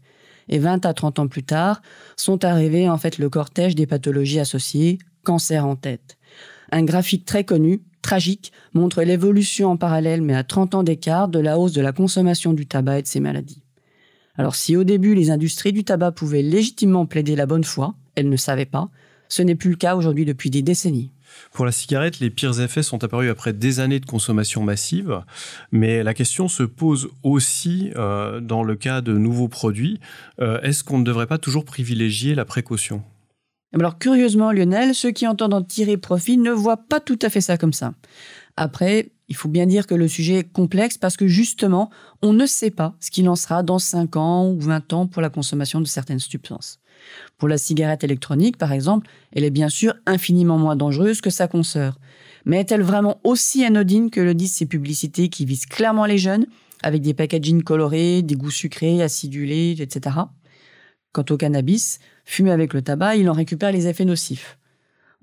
et 0.48 0.58
20 0.58 0.86
à 0.86 0.94
30 0.94 1.18
ans 1.18 1.28
plus 1.28 1.42
tard, 1.42 1.82
sont 2.16 2.44
arrivés 2.44 2.88
en 2.88 2.98
fait 2.98 3.18
le 3.18 3.28
cortège 3.28 3.74
des 3.74 3.86
pathologies 3.86 4.40
associées, 4.40 4.98
cancer 5.24 5.66
en 5.66 5.76
tête. 5.76 6.18
Un 6.70 6.84
graphique 6.84 7.24
très 7.24 7.44
connu, 7.44 7.82
tragique, 8.02 8.52
montre 8.74 9.02
l'évolution 9.02 9.70
en 9.70 9.76
parallèle 9.76 10.22
mais 10.22 10.34
à 10.34 10.44
30 10.44 10.74
ans 10.76 10.82
d'écart 10.82 11.28
de 11.28 11.38
la 11.38 11.58
hausse 11.58 11.72
de 11.72 11.80
la 11.80 11.92
consommation 11.92 12.52
du 12.52 12.66
tabac 12.66 13.00
et 13.00 13.02
de 13.02 13.06
ces 13.06 13.20
maladies. 13.20 13.62
Alors 14.36 14.54
si 14.54 14.76
au 14.76 14.84
début 14.84 15.14
les 15.14 15.30
industries 15.30 15.72
du 15.72 15.84
tabac 15.84 16.12
pouvaient 16.12 16.42
légitimement 16.42 17.06
plaider 17.06 17.36
la 17.36 17.46
bonne 17.46 17.64
foi, 17.64 17.94
elles 18.14 18.28
ne 18.28 18.36
savaient 18.36 18.66
pas, 18.66 18.88
ce 19.28 19.42
n'est 19.42 19.54
plus 19.54 19.70
le 19.70 19.76
cas 19.76 19.96
aujourd'hui 19.96 20.24
depuis 20.24 20.50
des 20.50 20.62
décennies. 20.62 21.10
Pour 21.52 21.64
la 21.64 21.72
cigarette, 21.72 22.20
les 22.20 22.30
pires 22.30 22.60
effets 22.60 22.82
sont 22.82 23.02
apparus 23.04 23.30
après 23.30 23.52
des 23.52 23.80
années 23.80 24.00
de 24.00 24.06
consommation 24.06 24.62
massive, 24.62 25.22
mais 25.72 26.02
la 26.02 26.14
question 26.14 26.48
se 26.48 26.62
pose 26.62 27.08
aussi 27.22 27.90
euh, 27.96 28.40
dans 28.40 28.62
le 28.62 28.76
cas 28.76 29.00
de 29.00 29.12
nouveaux 29.12 29.48
produits. 29.48 30.00
Euh, 30.40 30.60
est-ce 30.60 30.84
qu'on 30.84 30.98
ne 30.98 31.04
devrait 31.04 31.26
pas 31.26 31.38
toujours 31.38 31.64
privilégier 31.64 32.34
la 32.34 32.44
précaution? 32.44 33.02
Alors 33.74 33.98
curieusement, 33.98 34.52
Lionel, 34.52 34.94
ceux 34.94 35.10
qui 35.10 35.26
entendent 35.26 35.54
en 35.54 35.62
tirer 35.62 35.96
profit 35.96 36.38
ne 36.38 36.50
voient 36.50 36.76
pas 36.88 37.00
tout 37.00 37.18
à 37.22 37.28
fait 37.28 37.40
ça 37.40 37.58
comme 37.58 37.72
ça. 37.72 37.92
Après, 38.56 39.12
il 39.28 39.36
faut 39.36 39.48
bien 39.48 39.66
dire 39.66 39.86
que 39.86 39.94
le 39.94 40.08
sujet 40.08 40.38
est 40.38 40.52
complexe 40.52 40.98
parce 40.98 41.16
que 41.16 41.26
justement, 41.26 41.90
on 42.22 42.32
ne 42.32 42.46
sait 42.46 42.70
pas 42.70 42.94
ce 43.00 43.10
qu'il 43.10 43.28
en 43.28 43.36
sera 43.36 43.62
dans 43.62 43.78
5 43.78 44.16
ans 44.16 44.48
ou 44.48 44.60
20 44.60 44.92
ans 44.92 45.06
pour 45.06 45.20
la 45.20 45.30
consommation 45.30 45.80
de 45.80 45.86
certaines 45.86 46.20
substances. 46.20 46.78
Pour 47.38 47.48
la 47.48 47.58
cigarette 47.58 48.04
électronique, 48.04 48.56
par 48.56 48.72
exemple, 48.72 49.08
elle 49.32 49.44
est 49.44 49.50
bien 49.50 49.68
sûr 49.68 49.94
infiniment 50.06 50.58
moins 50.58 50.76
dangereuse 50.76 51.20
que 51.20 51.30
sa 51.30 51.48
consoeur. 51.48 51.98
Mais 52.44 52.60
est-elle 52.60 52.82
vraiment 52.82 53.20
aussi 53.24 53.64
anodine 53.64 54.10
que 54.10 54.20
le 54.20 54.34
disent 54.34 54.54
ces 54.54 54.66
publicités 54.66 55.28
qui 55.28 55.44
visent 55.44 55.66
clairement 55.66 56.06
les 56.06 56.18
jeunes, 56.18 56.46
avec 56.82 57.02
des 57.02 57.14
packagings 57.14 57.62
colorés, 57.62 58.22
des 58.22 58.36
goûts 58.36 58.50
sucrés, 58.50 59.02
acidulés, 59.02 59.76
etc. 59.80 60.16
Quant 61.12 61.24
au 61.30 61.36
cannabis, 61.36 61.98
fumé 62.24 62.50
avec 62.50 62.74
le 62.74 62.82
tabac, 62.82 63.16
il 63.16 63.28
en 63.28 63.32
récupère 63.32 63.72
les 63.72 63.86
effets 63.86 64.04
nocifs. 64.04 64.58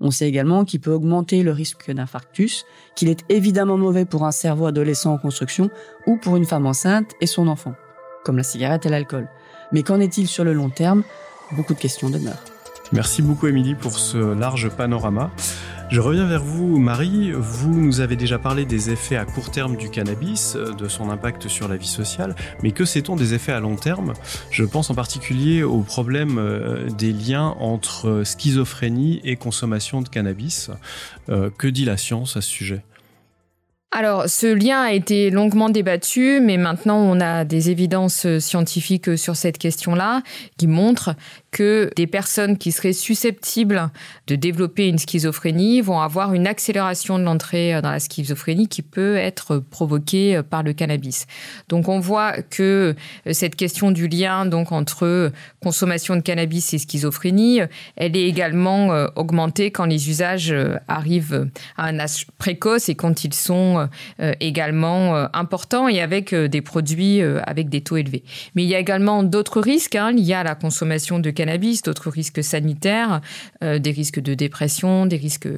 On 0.00 0.10
sait 0.10 0.28
également 0.28 0.64
qu'il 0.64 0.80
peut 0.80 0.92
augmenter 0.92 1.42
le 1.42 1.52
risque 1.52 1.90
d'infarctus, 1.90 2.64
qu'il 2.96 3.08
est 3.08 3.24
évidemment 3.28 3.78
mauvais 3.78 4.04
pour 4.04 4.24
un 4.24 4.32
cerveau 4.32 4.66
adolescent 4.66 5.14
en 5.14 5.18
construction 5.18 5.70
ou 6.06 6.16
pour 6.16 6.36
une 6.36 6.44
femme 6.44 6.66
enceinte 6.66 7.12
et 7.20 7.26
son 7.26 7.46
enfant, 7.46 7.74
comme 8.24 8.36
la 8.36 8.42
cigarette 8.42 8.86
et 8.86 8.88
l'alcool. 8.88 9.28
Mais 9.72 9.82
qu'en 9.82 10.00
est-il 10.00 10.26
sur 10.26 10.44
le 10.44 10.52
long 10.52 10.68
terme? 10.68 11.04
Beaucoup 11.52 11.74
de 11.74 11.78
questions 11.78 12.10
demeurent. 12.10 12.42
Merci 12.92 13.22
beaucoup 13.22 13.46
Émilie 13.46 13.74
pour 13.74 13.98
ce 13.98 14.18
large 14.18 14.68
panorama. 14.68 15.30
Je 15.90 16.00
reviens 16.00 16.26
vers 16.26 16.42
vous, 16.42 16.78
Marie. 16.78 17.32
Vous 17.32 17.70
nous 17.70 18.00
avez 18.00 18.16
déjà 18.16 18.38
parlé 18.38 18.64
des 18.64 18.90
effets 18.90 19.16
à 19.16 19.24
court 19.24 19.50
terme 19.50 19.76
du 19.76 19.90
cannabis, 19.90 20.56
euh, 20.56 20.72
de 20.72 20.88
son 20.88 21.10
impact 21.10 21.48
sur 21.48 21.68
la 21.68 21.76
vie 21.76 21.86
sociale, 21.86 22.34
mais 22.62 22.72
que 22.72 22.84
sait-on 22.84 23.16
des 23.16 23.34
effets 23.34 23.52
à 23.52 23.60
long 23.60 23.76
terme? 23.76 24.14
Je 24.50 24.64
pense 24.64 24.90
en 24.90 24.94
particulier 24.94 25.62
au 25.62 25.80
problème 25.80 26.38
euh, 26.38 26.88
des 26.88 27.12
liens 27.12 27.54
entre 27.60 28.22
schizophrénie 28.24 29.20
et 29.24 29.36
consommation 29.36 30.00
de 30.02 30.08
cannabis. 30.08 30.70
Euh, 31.28 31.50
que 31.56 31.68
dit 31.68 31.84
la 31.84 31.96
science 31.96 32.36
à 32.36 32.40
ce 32.40 32.48
sujet? 32.48 32.82
Alors, 33.96 34.28
ce 34.28 34.52
lien 34.52 34.82
a 34.82 34.90
été 34.90 35.30
longuement 35.30 35.68
débattu, 35.68 36.40
mais 36.42 36.56
maintenant 36.56 36.98
on 36.98 37.20
a 37.20 37.44
des 37.44 37.70
évidences 37.70 38.26
scientifiques 38.40 39.16
sur 39.16 39.36
cette 39.36 39.56
question-là 39.56 40.22
qui 40.58 40.66
montrent 40.66 41.14
que 41.54 41.88
des 41.94 42.08
personnes 42.08 42.58
qui 42.58 42.72
seraient 42.72 42.92
susceptibles 42.92 43.90
de 44.26 44.34
développer 44.34 44.88
une 44.88 44.98
schizophrénie 44.98 45.80
vont 45.80 46.00
avoir 46.00 46.34
une 46.34 46.48
accélération 46.48 47.18
de 47.18 47.24
l'entrée 47.24 47.80
dans 47.80 47.92
la 47.92 48.00
schizophrénie 48.00 48.66
qui 48.66 48.82
peut 48.82 49.16
être 49.16 49.58
provoquée 49.58 50.40
par 50.50 50.64
le 50.64 50.72
cannabis. 50.72 51.26
Donc 51.68 51.88
on 51.88 52.00
voit 52.00 52.42
que 52.42 52.96
cette 53.30 53.54
question 53.54 53.92
du 53.92 54.08
lien 54.08 54.46
donc 54.46 54.72
entre 54.72 55.30
consommation 55.62 56.16
de 56.16 56.20
cannabis 56.20 56.74
et 56.74 56.78
schizophrénie, 56.78 57.60
elle 57.96 58.16
est 58.16 58.28
également 58.28 58.92
euh, 58.92 59.06
augmentée 59.14 59.70
quand 59.70 59.84
les 59.84 60.10
usages 60.10 60.50
euh, 60.50 60.76
arrivent 60.88 61.50
à 61.76 61.86
un 61.86 62.00
âge 62.00 62.26
précoce 62.38 62.88
et 62.88 62.96
quand 62.96 63.24
ils 63.24 63.34
sont 63.34 63.88
euh, 64.20 64.32
également 64.40 65.14
importants 65.32 65.88
et 65.88 66.00
avec 66.00 66.34
des 66.34 66.60
produits 66.60 67.20
avec 67.22 67.68
des 67.68 67.82
taux 67.82 67.96
élevés. 67.96 68.24
Mais 68.54 68.64
il 68.64 68.68
y 68.68 68.74
a 68.74 68.78
également 68.78 69.22
d'autres 69.22 69.60
risques 69.60 69.94
hein, 69.94 70.12
liés 70.12 70.34
à 70.34 70.42
la 70.42 70.54
consommation 70.54 71.18
de 71.18 71.30
cannabis 71.30 71.43
d'autres 71.84 72.10
risques 72.10 72.42
sanitaires, 72.42 73.20
des 73.62 73.90
risques 73.90 74.20
de 74.20 74.34
dépression, 74.34 75.06
des 75.06 75.16
risques 75.16 75.48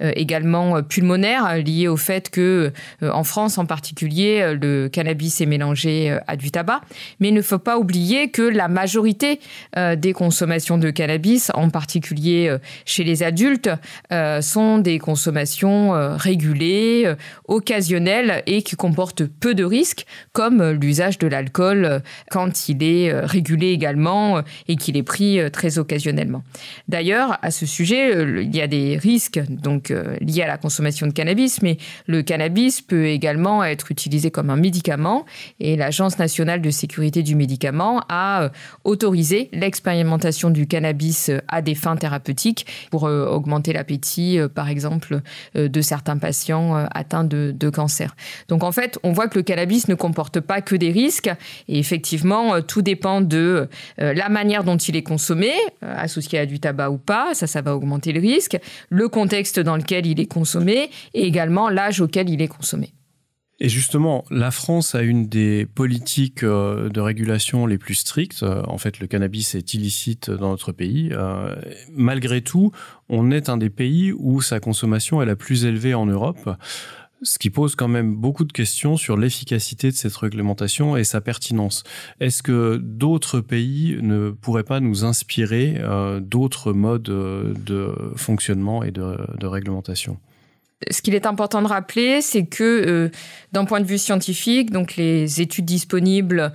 également 0.00 0.82
pulmonaires 0.82 1.56
liés 1.58 1.88
au 1.88 1.96
fait 1.96 2.30
que 2.30 2.72
en 3.02 3.24
France 3.24 3.58
en 3.58 3.66
particulier, 3.66 4.54
le 4.60 4.88
cannabis 4.88 5.40
est 5.40 5.46
mélangé 5.46 6.16
à 6.26 6.36
du 6.36 6.50
tabac. 6.50 6.80
Mais 7.20 7.28
il 7.28 7.34
ne 7.34 7.42
faut 7.42 7.58
pas 7.58 7.78
oublier 7.78 8.30
que 8.30 8.42
la 8.42 8.68
majorité 8.68 9.40
des 9.76 10.12
consommations 10.12 10.78
de 10.78 10.90
cannabis, 10.90 11.50
en 11.54 11.70
particulier 11.70 12.54
chez 12.84 13.04
les 13.04 13.22
adultes, 13.22 13.70
sont 14.40 14.78
des 14.78 14.98
consommations 14.98 15.92
régulées, 16.16 17.14
occasionnelles 17.48 18.42
et 18.46 18.62
qui 18.62 18.76
comportent 18.76 19.24
peu 19.24 19.54
de 19.54 19.64
risques, 19.64 20.06
comme 20.32 20.62
l'usage 20.70 21.18
de 21.18 21.26
l'alcool 21.26 22.02
quand 22.30 22.68
il 22.68 22.82
est 22.82 23.10
euh, 23.10 23.24
régulé 23.24 23.68
également 23.68 24.38
euh, 24.38 24.42
et 24.68 24.76
qu'il 24.76 24.96
est 24.96 25.02
pris 25.02 25.33
euh, 25.40 25.50
très 25.50 25.78
occasionnellement. 25.78 26.42
D'ailleurs, 26.88 27.38
à 27.42 27.50
ce 27.50 27.66
sujet, 27.66 28.12
il 28.42 28.54
y 28.54 28.60
a 28.60 28.66
des 28.66 28.96
risques 28.96 29.40
donc 29.48 29.92
liés 30.20 30.42
à 30.42 30.46
la 30.46 30.58
consommation 30.58 31.06
de 31.06 31.12
cannabis, 31.12 31.62
mais 31.62 31.78
le 32.06 32.22
cannabis 32.22 32.80
peut 32.80 33.06
également 33.06 33.64
être 33.64 33.90
utilisé 33.90 34.30
comme 34.30 34.50
un 34.50 34.56
médicament 34.56 35.24
et 35.60 35.76
l'Agence 35.76 36.18
nationale 36.18 36.60
de 36.60 36.70
sécurité 36.70 37.22
du 37.22 37.34
médicament 37.34 38.02
a 38.08 38.50
autorisé 38.84 39.48
l'expérimentation 39.52 40.50
du 40.50 40.66
cannabis 40.66 41.30
à 41.48 41.62
des 41.62 41.74
fins 41.74 41.96
thérapeutiques 41.96 42.66
pour 42.90 43.04
augmenter 43.04 43.72
l'appétit, 43.72 44.38
par 44.54 44.68
exemple, 44.68 45.20
de 45.54 45.80
certains 45.80 46.18
patients 46.18 46.86
atteints 46.92 47.24
de, 47.24 47.54
de 47.56 47.70
cancer. 47.70 48.14
Donc 48.48 48.62
en 48.62 48.72
fait, 48.72 48.98
on 49.02 49.12
voit 49.12 49.28
que 49.28 49.38
le 49.38 49.42
cannabis 49.42 49.88
ne 49.88 49.94
comporte 49.94 50.40
pas 50.40 50.60
que 50.60 50.76
des 50.76 50.90
risques 50.90 51.30
et 51.68 51.78
effectivement, 51.78 52.60
tout 52.62 52.82
dépend 52.82 53.20
de 53.20 53.68
euh, 54.00 54.14
la 54.14 54.28
manière 54.28 54.64
dont 54.64 54.76
il 54.76 54.96
est 54.96 55.02
consommé, 55.02 55.23
euh, 55.30 55.94
associé 55.96 56.38
à 56.38 56.46
du 56.46 56.60
tabac 56.60 56.90
ou 56.90 56.98
pas, 56.98 57.34
ça, 57.34 57.46
ça 57.46 57.62
va 57.62 57.76
augmenter 57.76 58.12
le 58.12 58.20
risque, 58.20 58.58
le 58.90 59.08
contexte 59.08 59.60
dans 59.60 59.76
lequel 59.76 60.06
il 60.06 60.20
est 60.20 60.26
consommé 60.26 60.90
et 61.14 61.26
également 61.26 61.68
l'âge 61.68 62.00
auquel 62.00 62.28
il 62.28 62.42
est 62.42 62.48
consommé. 62.48 62.92
Et 63.60 63.68
justement, 63.68 64.24
la 64.30 64.50
France 64.50 64.96
a 64.96 65.02
une 65.02 65.28
des 65.28 65.64
politiques 65.64 66.42
euh, 66.42 66.88
de 66.88 67.00
régulation 67.00 67.66
les 67.66 67.78
plus 67.78 67.94
strictes. 67.94 68.42
En 68.42 68.78
fait, 68.78 68.98
le 68.98 69.06
cannabis 69.06 69.54
est 69.54 69.74
illicite 69.74 70.28
dans 70.30 70.50
notre 70.50 70.72
pays. 70.72 71.12
Malgré 71.92 72.40
tout, 72.40 72.72
on 73.08 73.30
est 73.30 73.48
un 73.48 73.56
des 73.56 73.70
pays 73.70 74.12
où 74.12 74.42
sa 74.42 74.58
consommation 74.58 75.22
est 75.22 75.26
la 75.26 75.36
plus 75.36 75.64
élevée 75.64 75.94
en 75.94 76.06
Europe 76.06 76.50
ce 77.24 77.38
qui 77.38 77.50
pose 77.50 77.74
quand 77.74 77.88
même 77.88 78.14
beaucoup 78.14 78.44
de 78.44 78.52
questions 78.52 78.96
sur 78.96 79.16
l'efficacité 79.16 79.90
de 79.90 79.96
cette 79.96 80.14
réglementation 80.14 80.96
et 80.96 81.04
sa 81.04 81.20
pertinence. 81.20 81.82
Est-ce 82.20 82.42
que 82.42 82.76
d'autres 82.76 83.40
pays 83.40 83.98
ne 84.00 84.30
pourraient 84.30 84.64
pas 84.64 84.80
nous 84.80 85.04
inspirer 85.04 85.76
euh, 85.78 86.20
d'autres 86.20 86.72
modes 86.72 87.08
euh, 87.08 87.54
de 87.56 87.92
fonctionnement 88.16 88.84
et 88.84 88.90
de, 88.90 89.46
réglementation? 89.46 90.18
Ce 90.90 91.00
qu'il 91.00 91.14
est 91.14 91.26
important 91.26 91.62
de 91.62 91.66
rappeler, 91.66 92.20
c'est 92.20 92.44
que 92.44 92.62
euh, 92.64 93.08
d'un 93.52 93.64
point 93.64 93.80
de 93.80 93.86
vue 93.86 93.98
scientifique, 93.98 94.70
donc 94.70 94.96
les 94.96 95.40
études 95.40 95.64
disponibles 95.64 96.52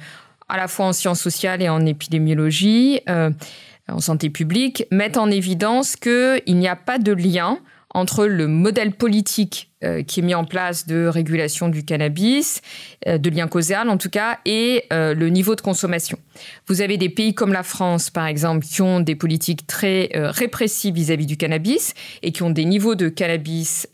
à 0.47 0.57
la 0.57 0.67
fois 0.67 0.87
en 0.87 0.93
sciences 0.93 1.21
sociales 1.21 1.61
et 1.61 1.69
en 1.69 1.85
épidémiologie, 1.85 3.01
en 3.07 3.99
santé 3.99 4.31
publique, 4.31 4.83
mettent 4.89 5.17
en 5.17 5.29
évidence 5.29 5.95
qu'il 5.95 6.41
n'y 6.47 6.67
a 6.67 6.75
pas 6.75 6.97
de 6.97 7.11
lien 7.11 7.59
entre 7.93 8.25
le 8.25 8.47
modèle 8.47 8.93
politique 8.93 9.71
euh, 9.85 10.03
qui 10.03 10.19
est 10.19 10.23
mis 10.23 10.35
en 10.35 10.43
place 10.43 10.87
de 10.87 11.07
régulation 11.07 11.69
du 11.69 11.85
cannabis, 11.85 12.61
euh, 13.07 13.17
de 13.17 13.29
lien 13.29 13.47
causal 13.47 13.89
en 13.89 13.95
tout 13.95 14.09
cas, 14.09 14.39
et 14.43 14.83
euh, 14.91 15.13
le 15.13 15.29
niveau 15.29 15.55
de 15.55 15.61
consommation. 15.61 16.19
Vous 16.67 16.81
avez 16.81 16.97
des 16.97 17.07
pays 17.07 17.33
comme 17.33 17.53
la 17.53 17.63
France, 17.63 18.09
par 18.09 18.25
exemple, 18.25 18.65
qui 18.65 18.81
ont 18.81 18.99
des 18.99 19.15
politiques 19.15 19.67
très 19.67 20.09
répressives 20.13 20.95
vis-à-vis 20.95 21.25
du 21.25 21.35
cannabis 21.35 21.93
et 22.23 22.31
qui 22.31 22.43
ont 22.43 22.49
des 22.49 22.63
niveaux 22.63 22.95
de 22.95 23.09
cannabis 23.09 23.87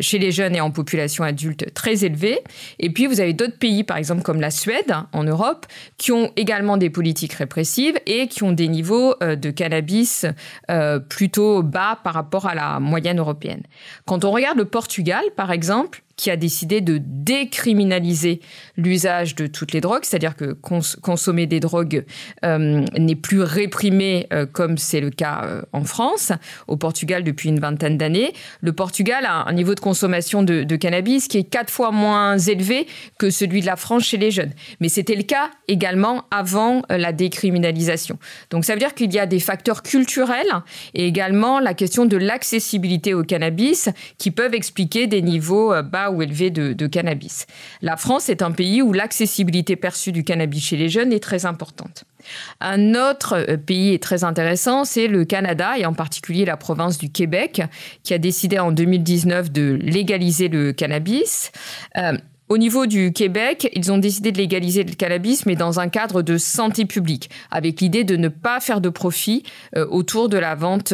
chez 0.00 0.18
les 0.18 0.32
jeunes 0.32 0.56
et 0.56 0.60
en 0.60 0.72
population 0.72 1.22
adulte 1.22 1.72
très 1.72 2.04
élevés. 2.04 2.40
Et 2.80 2.90
puis, 2.90 3.06
vous 3.06 3.20
avez 3.20 3.34
d'autres 3.34 3.56
pays, 3.56 3.84
par 3.84 3.98
exemple, 3.98 4.22
comme 4.22 4.40
la 4.40 4.50
Suède, 4.50 4.92
en 5.12 5.22
Europe, 5.22 5.66
qui 5.96 6.10
ont 6.10 6.32
également 6.34 6.76
des 6.76 6.90
politiques 6.90 7.34
répressives 7.34 8.00
et 8.04 8.26
qui 8.26 8.42
ont 8.42 8.52
des 8.52 8.66
niveaux 8.66 9.14
de 9.20 9.50
cannabis 9.50 10.26
plutôt 11.08 11.62
bas 11.62 12.00
par 12.02 12.14
rapport 12.14 12.46
à 12.46 12.56
la 12.56 12.80
moyenne 12.80 13.20
européenne. 13.20 13.62
Quand 14.06 14.24
on 14.24 14.32
regarde 14.32 14.58
le 14.58 14.64
Portugal, 14.64 14.99
par 15.34 15.50
exemple, 15.52 16.02
qui 16.20 16.30
a 16.30 16.36
décidé 16.36 16.82
de 16.82 17.00
décriminaliser 17.02 18.42
l'usage 18.76 19.34
de 19.36 19.46
toutes 19.46 19.72
les 19.72 19.80
drogues, 19.80 20.02
c'est-à-dire 20.02 20.36
que 20.36 20.52
consommer 20.52 21.46
des 21.46 21.60
drogues 21.60 22.04
euh, 22.44 22.84
n'est 22.98 23.14
plus 23.14 23.40
réprimé 23.40 24.26
euh, 24.30 24.44
comme 24.44 24.76
c'est 24.76 25.00
le 25.00 25.08
cas 25.08 25.40
euh, 25.44 25.62
en 25.72 25.84
France, 25.84 26.32
au 26.68 26.76
Portugal 26.76 27.24
depuis 27.24 27.48
une 27.48 27.58
vingtaine 27.58 27.96
d'années. 27.96 28.34
Le 28.60 28.74
Portugal 28.74 29.24
a 29.24 29.48
un 29.48 29.52
niveau 29.54 29.74
de 29.74 29.80
consommation 29.80 30.42
de, 30.42 30.62
de, 30.62 30.76
cannabis 30.76 31.26
qui 31.26 31.38
est 31.38 31.44
quatre 31.44 31.70
fois 31.70 31.90
moins 31.90 32.36
élevé 32.36 32.86
que 33.16 33.30
celui 33.30 33.62
de 33.62 33.66
la 33.66 33.76
France 33.76 34.04
chez 34.04 34.18
les 34.18 34.30
jeunes. 34.30 34.52
Mais 34.80 34.90
c'était 34.90 35.16
le 35.16 35.22
cas 35.22 35.50
également 35.68 36.24
avant 36.30 36.82
la 36.90 37.12
décriminalisation. 37.12 38.18
Donc 38.50 38.66
ça 38.66 38.74
veut 38.74 38.78
dire 38.78 38.94
qu'il 38.94 39.12
y 39.12 39.18
a 39.18 39.24
des 39.24 39.40
facteurs 39.40 39.82
culturels 39.82 40.52
et 40.92 41.06
également 41.06 41.60
la 41.60 41.72
question 41.72 42.04
de 42.04 42.18
l'accessibilité 42.18 43.14
au 43.14 43.22
cannabis 43.22 43.88
qui 44.18 44.30
peuvent 44.30 44.54
expliquer 44.54 45.06
des 45.06 45.22
niveaux 45.22 45.72
bas 45.82 46.09
ou 46.10 46.22
élevé 46.22 46.50
de, 46.50 46.86
cannabis. 46.86 47.46
La 47.82 47.96
France 47.96 48.28
est 48.28 48.42
un 48.42 48.50
pays 48.50 48.82
où 48.82 48.92
l'accessibilité 48.92 49.76
perçue 49.76 50.12
du 50.12 50.24
cannabis 50.24 50.64
chez 50.64 50.76
les 50.76 50.88
jeunes 50.88 51.12
est 51.12 51.20
très 51.20 51.46
importante. 51.46 52.04
Un 52.60 52.94
autre 52.94 53.34
euh, 53.48 53.56
pays 53.56 53.98
très 53.98 54.24
intéressant, 54.24 54.84
c'est 54.84 55.06
le 55.06 55.24
Canada 55.24 55.78
et 55.78 55.86
en 55.86 55.94
particulier 55.94 56.44
la 56.44 56.56
province 56.56 56.98
du 56.98 57.10
Québec 57.10 57.62
qui 58.02 58.14
a 58.14 58.18
décidé 58.18 58.58
en 58.58 58.72
2019 58.72 59.50
de 59.50 59.78
légaliser 59.80 60.48
le 60.48 60.72
cannabis. 60.72 61.52
Euh, 61.96 62.12
au 62.48 62.58
niveau 62.58 62.86
du 62.86 63.12
Québec, 63.12 63.70
ils 63.74 63.92
ont 63.92 63.98
décidé 63.98 64.32
de 64.32 64.38
légaliser 64.38 64.82
le 64.82 64.94
cannabis, 64.94 65.46
mais 65.46 65.54
dans 65.54 65.78
un 65.78 65.88
cadre 65.88 66.20
de 66.20 66.36
santé 66.36 66.84
publique, 66.84 67.30
avec 67.52 67.80
l'idée 67.80 68.02
de 68.02 68.16
ne 68.16 68.26
pas 68.26 68.58
faire 68.58 68.80
de 68.80 68.88
profit 68.88 69.44
euh, 69.76 69.86
autour 69.86 70.28
de 70.28 70.36
la 70.36 70.56
vente 70.56 70.92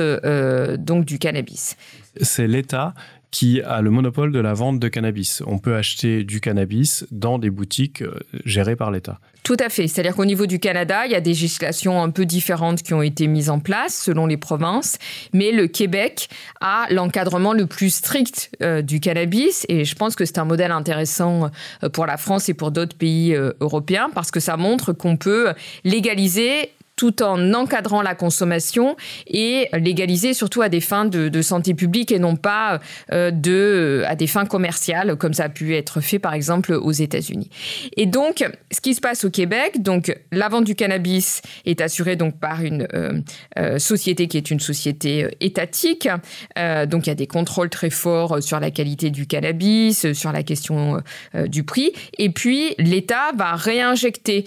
donc 0.78 1.06
du 1.06 1.18
cannabis. 1.18 1.76
C'est 2.20 2.46
l'État 2.46 2.94
qui 3.30 3.60
a 3.60 3.82
le 3.82 3.90
monopole 3.90 4.32
de 4.32 4.40
la 4.40 4.54
vente 4.54 4.78
de 4.78 4.88
cannabis. 4.88 5.42
On 5.46 5.58
peut 5.58 5.74
acheter 5.74 6.24
du 6.24 6.40
cannabis 6.40 7.06
dans 7.10 7.38
des 7.38 7.50
boutiques 7.50 8.02
euh, 8.02 8.18
gérées 8.44 8.76
par 8.76 8.90
l'État. 8.90 9.18
Tout 9.42 9.56
à 9.60 9.68
fait. 9.68 9.86
C'est-à-dire 9.86 10.16
qu'au 10.16 10.24
niveau 10.24 10.46
du 10.46 10.58
Canada, 10.58 11.06
il 11.06 11.12
y 11.12 11.14
a 11.14 11.20
des 11.20 11.30
législations 11.30 12.02
un 12.02 12.10
peu 12.10 12.24
différentes 12.24 12.82
qui 12.82 12.94
ont 12.94 13.02
été 13.02 13.26
mises 13.26 13.50
en 13.50 13.60
place 13.60 13.96
selon 13.96 14.26
les 14.26 14.36
provinces, 14.36 14.98
mais 15.32 15.52
le 15.52 15.68
Québec 15.68 16.28
a 16.60 16.86
l'encadrement 16.90 17.52
le 17.52 17.66
plus 17.66 17.90
strict 17.90 18.50
euh, 18.62 18.82
du 18.82 19.00
cannabis 19.00 19.66
et 19.68 19.84
je 19.84 19.94
pense 19.94 20.16
que 20.16 20.24
c'est 20.24 20.38
un 20.38 20.44
modèle 20.44 20.72
intéressant 20.72 21.50
euh, 21.84 21.88
pour 21.88 22.06
la 22.06 22.16
France 22.16 22.48
et 22.48 22.54
pour 22.54 22.70
d'autres 22.70 22.96
pays 22.96 23.36
européens 23.60 24.08
parce 24.14 24.30
que 24.30 24.40
ça 24.40 24.56
montre 24.56 24.92
qu'on 24.92 25.16
peut 25.16 25.52
légaliser 25.84 26.70
tout 26.96 27.22
en 27.22 27.52
encadrant 27.52 28.02
la 28.02 28.14
consommation 28.14 28.96
et 29.26 29.68
légaliser 29.74 30.32
surtout 30.32 30.62
à 30.62 30.70
des 30.70 30.80
fins 30.80 31.04
de, 31.04 31.42
santé 31.42 31.74
publique 31.74 32.10
et 32.10 32.18
non 32.18 32.34
pas 32.34 32.80
euh, 33.12 33.30
de, 33.30 34.02
à 34.06 34.16
des 34.16 34.26
fins 34.26 34.46
commerciales 34.46 35.16
comme 35.16 35.34
ça 35.34 35.44
a 35.44 35.48
pu 35.50 35.76
être 35.76 36.00
fait 36.00 36.18
par 36.18 36.32
exemple 36.32 36.72
aux 36.72 36.92
États-Unis. 36.92 37.50
Et 37.96 38.06
donc, 38.06 38.44
ce 38.70 38.80
qui 38.80 38.94
se 38.94 39.00
passe 39.00 39.24
au 39.24 39.30
Québec, 39.30 39.82
donc 39.82 40.16
la 40.32 40.48
vente 40.48 40.64
du 40.64 40.74
cannabis 40.74 41.42
est 41.66 41.82
assurée 41.82 42.16
donc 42.16 42.40
par 42.40 42.62
une 42.62 42.88
euh, 42.94 43.20
euh, 43.58 43.78
société 43.78 44.28
qui 44.28 44.38
est 44.38 44.50
une 44.50 44.60
société 44.60 45.28
étatique. 45.40 46.08
donc 46.56 47.06
il 47.06 47.10
y 47.10 47.12
a 47.12 47.14
des 47.14 47.26
contrôles 47.26 47.68
très 47.68 47.90
forts 47.90 48.42
sur 48.42 48.58
la 48.58 48.70
qualité 48.70 49.10
du 49.10 49.26
cannabis, 49.26 50.12
sur 50.12 50.32
la 50.32 50.42
question 50.42 51.02
du 51.46 51.64
prix. 51.64 51.92
Et 52.18 52.30
puis 52.30 52.74
l'État 52.78 53.32
va 53.36 53.54
réinjecter 53.54 54.44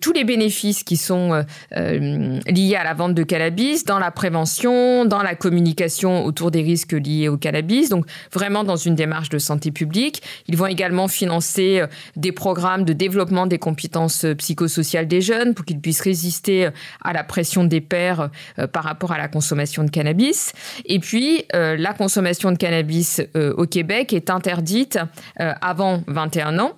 tous 0.00 0.12
les 0.12 0.24
bénéfices 0.24 0.84
qui 0.84 0.96
sont 0.96 1.44
euh, 1.88 2.40
liées 2.46 2.76
à 2.76 2.84
la 2.84 2.94
vente 2.94 3.14
de 3.14 3.22
cannabis, 3.22 3.84
dans 3.84 3.98
la 3.98 4.10
prévention, 4.10 5.04
dans 5.04 5.22
la 5.22 5.34
communication 5.34 6.24
autour 6.24 6.50
des 6.50 6.62
risques 6.62 6.92
liés 6.92 7.28
au 7.28 7.36
cannabis, 7.36 7.88
donc 7.88 8.06
vraiment 8.32 8.64
dans 8.64 8.76
une 8.76 8.94
démarche 8.94 9.28
de 9.28 9.38
santé 9.38 9.70
publique. 9.70 10.22
Ils 10.46 10.56
vont 10.56 10.66
également 10.66 11.08
financer 11.08 11.80
euh, 11.80 11.86
des 12.16 12.32
programmes 12.32 12.84
de 12.84 12.92
développement 12.92 13.46
des 13.46 13.58
compétences 13.58 14.24
euh, 14.24 14.34
psychosociales 14.34 15.08
des 15.08 15.20
jeunes 15.20 15.54
pour 15.54 15.64
qu'ils 15.64 15.80
puissent 15.80 16.00
résister 16.00 16.68
à 17.02 17.12
la 17.12 17.24
pression 17.24 17.64
des 17.64 17.80
pairs 17.80 18.30
par 18.72 18.84
rapport 18.84 19.12
à 19.12 19.18
la 19.18 19.28
consommation 19.28 19.84
de 19.84 19.90
cannabis. 19.90 20.52
Et 20.84 20.98
puis, 20.98 21.44
la 21.52 21.92
consommation 21.92 22.52
de 22.52 22.56
cannabis 22.56 23.20
au 23.34 23.66
Québec 23.66 24.12
est 24.12 24.30
interdite 24.30 24.98
avant 25.36 26.02
21 26.06 26.58
ans 26.58 26.72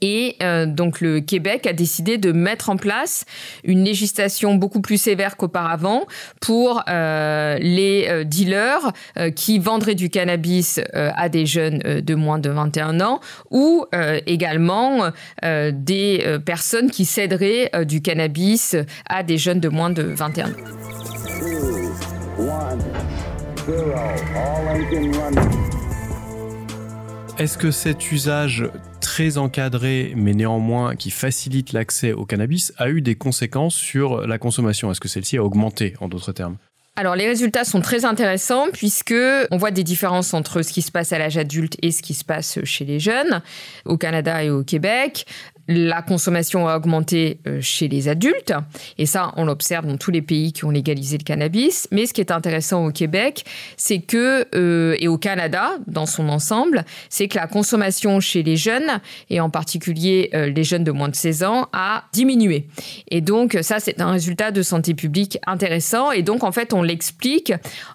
Et 0.00 0.36
euh, 0.42 0.66
donc 0.66 1.00
le 1.00 1.20
Québec 1.20 1.66
a 1.66 1.72
décidé 1.72 2.18
de 2.18 2.30
mettre 2.30 2.70
en 2.70 2.76
place 2.76 3.24
une 3.64 3.84
législation 3.84 4.54
beaucoup 4.54 4.80
plus 4.80 4.96
sévère 4.96 5.36
qu'auparavant 5.36 6.06
pour 6.40 6.84
euh, 6.88 7.58
les 7.58 8.06
euh, 8.08 8.22
dealers 8.24 8.92
qui 9.34 9.58
vendraient 9.58 9.96
du 9.96 10.10
cannabis 10.10 10.80
à 10.92 11.28
des 11.28 11.46
jeunes 11.46 11.78
de 11.78 12.14
moins 12.14 12.38
de 12.38 12.50
21 12.50 13.00
ans 13.00 13.20
ou 13.50 13.86
également 14.26 15.10
des 15.42 16.38
personnes 16.44 16.90
qui 16.90 17.04
céderaient 17.04 17.70
du 17.84 18.00
cannabis 18.00 18.76
à 19.08 19.22
des 19.22 19.38
jeunes 19.38 19.60
de 19.60 19.68
moins 19.68 19.90
de 19.90 20.02
21 20.02 20.46
ans. 20.46 20.52
Est-ce 27.38 27.56
que 27.56 27.70
cet 27.70 28.10
usage 28.10 28.68
très 29.00 29.38
encadré, 29.38 30.12
mais 30.16 30.34
néanmoins 30.34 30.96
qui 30.96 31.12
facilite 31.12 31.72
l'accès 31.72 32.12
au 32.12 32.24
cannabis, 32.24 32.72
a 32.78 32.88
eu 32.90 33.00
des 33.00 33.14
conséquences 33.14 33.76
sur 33.76 34.26
la 34.26 34.38
consommation? 34.38 34.90
Est-ce 34.90 34.98
que 34.98 35.06
celle-ci 35.06 35.36
a 35.36 35.44
augmenté, 35.44 35.94
en 36.00 36.08
d'autres 36.08 36.32
termes? 36.32 36.56
Alors 36.96 37.14
les 37.14 37.28
résultats 37.28 37.62
sont 37.62 37.80
très 37.80 38.04
intéressants 38.04 38.66
puisque 38.72 39.14
on 39.52 39.56
voit 39.56 39.70
des 39.70 39.84
différences 39.84 40.34
entre 40.34 40.62
ce 40.62 40.72
qui 40.72 40.82
se 40.82 40.90
passe 40.90 41.12
à 41.12 41.18
l'âge 41.18 41.38
adulte 41.38 41.76
et 41.80 41.92
ce 41.92 42.02
qui 42.02 42.12
se 42.12 42.24
passe 42.24 42.58
chez 42.64 42.84
les 42.84 42.98
jeunes 42.98 43.40
au 43.84 43.96
Canada 43.96 44.42
et 44.42 44.50
au 44.50 44.64
Québec 44.64 45.24
la 45.68 46.00
consommation 46.00 46.66
a 46.66 46.76
augmenté 46.76 47.40
euh, 47.46 47.60
chez 47.60 47.88
les 47.88 48.08
adultes, 48.08 48.54
et 48.96 49.04
ça, 49.04 49.32
on 49.36 49.44
l'observe 49.44 49.86
dans 49.86 49.98
tous 49.98 50.10
les 50.10 50.22
pays 50.22 50.52
qui 50.52 50.64
ont 50.64 50.70
légalisé 50.70 51.18
le 51.18 51.24
cannabis. 51.24 51.86
Mais 51.92 52.06
ce 52.06 52.14
qui 52.14 52.22
est 52.22 52.30
intéressant 52.30 52.86
au 52.86 52.90
Québec, 52.90 53.44
c'est 53.76 54.00
que, 54.00 54.46
euh, 54.54 54.96
et 54.98 55.08
au 55.08 55.18
Canada, 55.18 55.72
dans 55.86 56.06
son 56.06 56.30
ensemble, 56.30 56.84
c'est 57.10 57.28
que 57.28 57.36
la 57.36 57.46
consommation 57.46 58.18
chez 58.20 58.42
les 58.42 58.56
jeunes, 58.56 59.00
et 59.28 59.40
en 59.40 59.50
particulier 59.50 60.30
euh, 60.34 60.46
les 60.46 60.64
jeunes 60.64 60.84
de 60.84 60.90
moins 60.90 61.08
de 61.08 61.16
16 61.16 61.44
ans, 61.44 61.68
a 61.74 62.04
diminué. 62.14 62.66
Et 63.10 63.20
donc, 63.20 63.58
ça, 63.60 63.78
c'est 63.78 64.00
un 64.00 64.10
résultat 64.10 64.50
de 64.50 64.62
santé 64.62 64.94
publique 64.94 65.38
intéressant. 65.46 66.12
Et 66.12 66.22
donc, 66.22 66.44
en 66.44 66.52
fait, 66.52 66.72
on 66.72 66.82
l'explique 66.82 67.52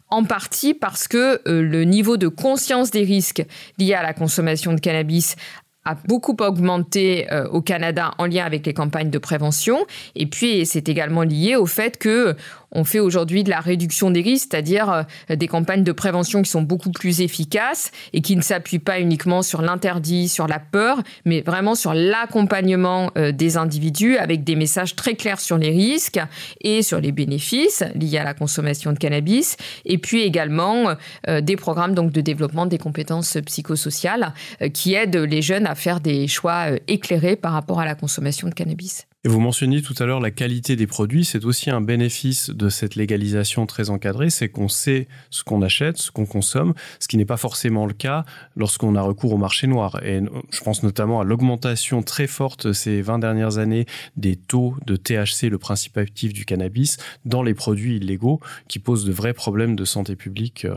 en 0.09 0.23
partie 0.23 0.75
parce 0.75 1.07
que 1.07 1.41
le 1.45 1.83
niveau 1.85 2.17
de 2.17 2.27
conscience 2.27 2.91
des 2.91 3.03
risques 3.03 3.43
liés 3.79 3.95
à 3.95 4.03
la 4.03 4.13
consommation 4.13 4.73
de 4.73 4.79
cannabis 4.79 5.35
a 5.85 5.95
beaucoup 6.07 6.35
augmenté 6.39 7.31
euh, 7.31 7.47
au 7.49 7.61
Canada 7.61 8.11
en 8.17 8.25
lien 8.25 8.45
avec 8.45 8.65
les 8.65 8.73
campagnes 8.73 9.09
de 9.09 9.17
prévention. 9.17 9.85
Et 10.15 10.25
puis, 10.25 10.65
c'est 10.65 10.87
également 10.89 11.23
lié 11.23 11.55
au 11.55 11.65
fait 11.65 11.97
que 11.97 12.35
on 12.73 12.83
fait 12.83 12.99
aujourd'hui 12.99 13.43
de 13.43 13.49
la 13.49 13.59
réduction 13.59 14.11
des 14.11 14.21
risques, 14.21 14.49
c'est-à-dire 14.51 15.05
euh, 15.29 15.35
des 15.35 15.47
campagnes 15.47 15.83
de 15.83 15.91
prévention 15.91 16.41
qui 16.41 16.49
sont 16.49 16.61
beaucoup 16.61 16.91
plus 16.91 17.21
efficaces 17.21 17.91
et 18.11 18.21
qui 18.21 18.35
ne 18.35 18.41
s'appuient 18.41 18.79
pas 18.79 18.99
uniquement 18.99 19.41
sur 19.41 19.61
l'interdit, 19.61 20.27
sur 20.27 20.47
la 20.47 20.59
peur, 20.59 21.01
mais 21.25 21.41
vraiment 21.41 21.75
sur 21.75 21.93
l'accompagnement 21.93 23.11
euh, 23.17 23.31
des 23.31 23.57
individus 23.57 24.17
avec 24.17 24.43
des 24.43 24.55
messages 24.55 24.95
très 24.95 25.15
clairs 25.15 25.39
sur 25.39 25.57
les 25.57 25.69
risques 25.69 26.19
et 26.61 26.81
sur 26.81 26.99
les 26.99 27.11
bénéfices 27.11 27.83
liés 27.95 28.17
à 28.17 28.23
la 28.23 28.33
consommation 28.33 28.91
de 28.91 28.97
cannabis, 28.97 29.57
et 29.85 29.97
puis 29.97 30.21
également 30.23 30.95
euh, 31.27 31.41
des 31.41 31.55
programmes 31.55 31.93
donc 31.93 32.11
de 32.11 32.21
développement 32.21 32.65
des 32.65 32.77
compétences 32.77 33.37
psychosociales 33.45 34.33
qui 34.73 34.93
aident 34.93 35.15
les 35.15 35.41
jeunes 35.41 35.67
à 35.67 35.75
faire 35.75 35.99
des 35.99 36.27
choix 36.27 36.67
éclairés 36.87 37.35
par 37.35 37.53
rapport 37.53 37.79
à 37.79 37.85
la 37.85 37.95
consommation 37.95 38.47
de 38.47 38.53
cannabis. 38.53 39.05
Et 39.25 39.29
vous 39.29 39.39
mentionniez 39.39 39.81
tout 39.81 39.95
à 39.99 40.05
l'heure 40.05 40.19
la 40.19 40.31
qualité 40.31 40.75
des 40.75 40.85
produits. 40.85 41.23
C'est 41.23 41.45
aussi 41.45 41.69
un 41.69 41.79
bénéfice 41.79 42.49
de 42.49 42.67
cette 42.67 42.95
légalisation 42.95 43.65
très 43.65 43.89
encadrée, 43.89 44.29
c'est 44.29 44.49
qu'on 44.49 44.67
sait 44.67 45.07
ce 45.29 45.45
qu'on 45.45 45.61
achète, 45.61 45.97
ce 45.97 46.11
qu'on 46.11 46.25
consomme, 46.25 46.73
ce 46.99 47.07
qui 47.07 47.15
n'est 47.15 47.23
pas 47.23 47.37
forcément 47.37 47.85
le 47.85 47.93
cas 47.93 48.25
lorsqu'on 48.57 48.95
a 48.95 49.01
recours 49.01 49.31
au 49.31 49.37
marché 49.37 49.65
noir. 49.65 50.03
Et 50.03 50.19
je 50.51 50.61
pense 50.61 50.83
notamment 50.83 51.21
à 51.21 51.23
l'augmentation 51.23 52.03
très 52.03 52.27
forte 52.27 52.73
ces 52.73 53.01
20 53.01 53.19
dernières 53.19 53.59
années 53.59 53.85
des 54.17 54.35
taux 54.35 54.75
de 54.85 54.97
THC, 54.97 55.49
le 55.49 55.57
principe 55.57 55.97
actif 55.97 56.33
du 56.33 56.43
cannabis, 56.43 56.97
dans 57.23 57.43
les 57.43 57.53
produits 57.53 57.95
illégaux, 57.95 58.41
qui 58.67 58.79
posent 58.79 59.05
de 59.05 59.13
vrais 59.13 59.33
problèmes 59.33 59.77
de 59.77 59.85
santé 59.85 60.17
publique 60.17 60.65
euh, 60.65 60.75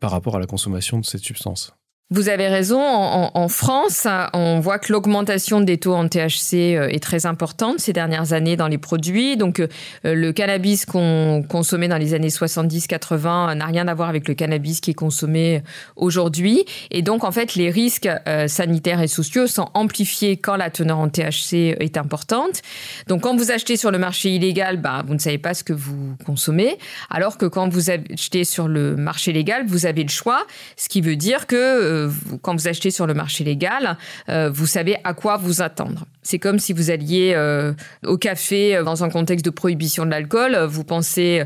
par 0.00 0.10
rapport 0.10 0.36
à 0.36 0.38
la 0.38 0.46
consommation 0.46 1.00
de 1.00 1.06
cette 1.06 1.24
substance. 1.24 1.74
Vous 2.10 2.28
avez 2.28 2.46
raison. 2.46 2.80
En, 2.80 3.48
France, 3.48 4.06
on 4.32 4.60
voit 4.60 4.78
que 4.78 4.92
l'augmentation 4.92 5.60
des 5.60 5.76
taux 5.76 5.94
en 5.94 6.06
THC 6.06 6.76
euh, 6.76 6.88
est 6.88 7.02
très 7.02 7.26
importante 7.26 7.80
ces 7.80 7.92
dernières 7.92 8.32
années 8.32 8.54
dans 8.54 8.68
les 8.68 8.78
produits. 8.78 9.36
Donc, 9.36 9.58
euh, 9.58 9.66
le 10.04 10.30
cannabis 10.30 10.86
qu'on 10.86 11.44
consommait 11.48 11.88
dans 11.88 11.96
les 11.96 12.14
années 12.14 12.28
70-80 12.28 13.56
n'a 13.56 13.66
rien 13.66 13.88
à 13.88 13.94
voir 13.94 14.08
avec 14.08 14.28
le 14.28 14.34
cannabis 14.34 14.80
qui 14.80 14.92
est 14.92 14.94
consommé 14.94 15.64
aujourd'hui. 15.96 16.64
Et 16.92 17.02
donc, 17.02 17.24
en 17.24 17.32
fait, 17.32 17.56
les 17.56 17.70
risques 17.70 18.08
euh, 18.28 18.46
sanitaires 18.46 19.02
et 19.02 19.08
sociaux 19.08 19.48
sont 19.48 19.68
amplifiés 19.74 20.36
quand 20.36 20.54
la 20.54 20.70
teneur 20.70 20.98
en 20.98 21.08
THC 21.08 21.74
est 21.80 21.96
importante. 21.96 22.62
Donc, 23.08 23.22
quand 23.22 23.34
vous 23.36 23.50
achetez 23.50 23.76
sur 23.76 23.90
le 23.90 23.98
marché 23.98 24.30
illégal, 24.30 24.76
bah, 24.76 25.02
vous 25.04 25.14
ne 25.14 25.18
savez 25.18 25.38
pas 25.38 25.54
ce 25.54 25.64
que 25.64 25.72
vous 25.72 26.14
consommez. 26.24 26.78
Alors 27.10 27.36
que 27.36 27.46
quand 27.46 27.68
vous 27.68 27.90
achetez 27.90 28.44
sur 28.44 28.68
le 28.68 28.94
marché 28.94 29.32
légal, 29.32 29.66
vous 29.66 29.86
avez 29.86 30.04
le 30.04 30.08
choix. 30.08 30.46
Ce 30.76 30.88
qui 30.88 31.00
veut 31.00 31.16
dire 31.16 31.48
que 31.48 31.95
quand 32.42 32.54
vous 32.54 32.68
achetez 32.68 32.90
sur 32.90 33.06
le 33.06 33.14
marché 33.14 33.44
légal, 33.44 33.96
euh, 34.28 34.50
vous 34.50 34.66
savez 34.66 34.96
à 35.04 35.14
quoi 35.14 35.36
vous 35.36 35.62
attendre. 35.62 36.04
C'est 36.26 36.40
comme 36.40 36.58
si 36.58 36.72
vous 36.72 36.90
alliez 36.90 37.34
euh, 37.36 37.72
au 38.04 38.18
café 38.18 38.74
euh, 38.74 38.82
dans 38.82 39.04
un 39.04 39.10
contexte 39.10 39.44
de 39.44 39.50
prohibition 39.50 40.04
de 40.04 40.10
l'alcool, 40.10 40.56
vous 40.68 40.82
pensez 40.82 41.44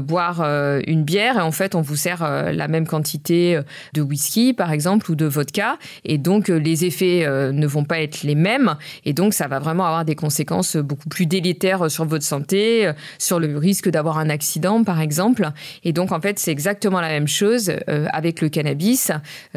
boire 0.00 0.42
une 0.86 1.04
bière 1.04 1.38
et 1.38 1.40
en 1.40 1.52
fait 1.52 1.74
on 1.74 1.80
vous 1.80 1.96
sert 1.96 2.22
la 2.52 2.68
même 2.68 2.86
quantité 2.86 3.60
de 3.92 4.02
whisky 4.02 4.52
par 4.52 4.72
exemple 4.72 5.10
ou 5.10 5.14
de 5.14 5.26
vodka 5.26 5.78
et 6.04 6.18
donc 6.18 6.48
les 6.48 6.84
effets 6.84 7.26
ne 7.28 7.66
vont 7.66 7.84
pas 7.84 8.00
être 8.00 8.22
les 8.22 8.34
mêmes 8.34 8.76
et 9.04 9.12
donc 9.12 9.34
ça 9.34 9.46
va 9.48 9.58
vraiment 9.58 9.84
avoir 9.84 10.04
des 10.04 10.14
conséquences 10.14 10.76
beaucoup 10.76 11.08
plus 11.08 11.26
délétères 11.26 11.90
sur 11.90 12.04
votre 12.04 12.24
santé, 12.24 12.90
sur 13.18 13.38
le 13.38 13.58
risque 13.58 13.88
d'avoir 13.88 14.18
un 14.18 14.30
accident 14.30 14.82
par 14.82 15.00
exemple. 15.00 15.50
Et 15.84 15.92
donc 15.92 16.12
en 16.12 16.20
fait 16.20 16.38
c'est 16.38 16.52
exactement 16.52 17.00
la 17.00 17.08
même 17.08 17.28
chose 17.28 17.72
avec 17.86 18.40
le 18.40 18.48
cannabis. 18.48 19.12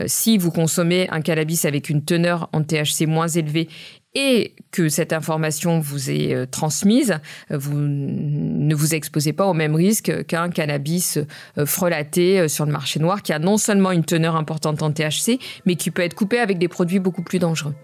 si 0.05 0.37
vous 0.37 0.51
consommez 0.51 1.09
un 1.09 1.21
cannabis 1.21 1.65
avec 1.65 1.89
une 1.89 2.03
teneur 2.03 2.49
en 2.53 2.63
THC 2.63 3.07
moins 3.07 3.27
élevée 3.27 3.69
et 4.15 4.55
que 4.71 4.89
cette 4.89 5.13
information 5.13 5.79
vous 5.79 6.09
est 6.09 6.33
euh, 6.33 6.45
transmise, 6.45 7.19
vous 7.51 7.77
ne 7.77 8.73
vous 8.73 8.95
exposez 8.95 9.33
pas 9.33 9.45
au 9.45 9.53
même 9.53 9.75
risque 9.75 10.25
qu'un 10.25 10.49
cannabis 10.49 11.19
euh, 11.57 11.65
frelaté 11.65 12.39
euh, 12.39 12.47
sur 12.47 12.65
le 12.65 12.71
marché 12.71 12.99
noir 12.99 13.21
qui 13.21 13.33
a 13.33 13.39
non 13.39 13.57
seulement 13.57 13.91
une 13.91 14.05
teneur 14.05 14.35
importante 14.35 14.81
en 14.81 14.91
THC, 14.91 15.39
mais 15.65 15.75
qui 15.75 15.91
peut 15.91 16.01
être 16.01 16.15
coupé 16.15 16.39
avec 16.39 16.57
des 16.57 16.67
produits 16.67 16.99
beaucoup 16.99 17.21
plus 17.21 17.39
dangereux. 17.39 17.75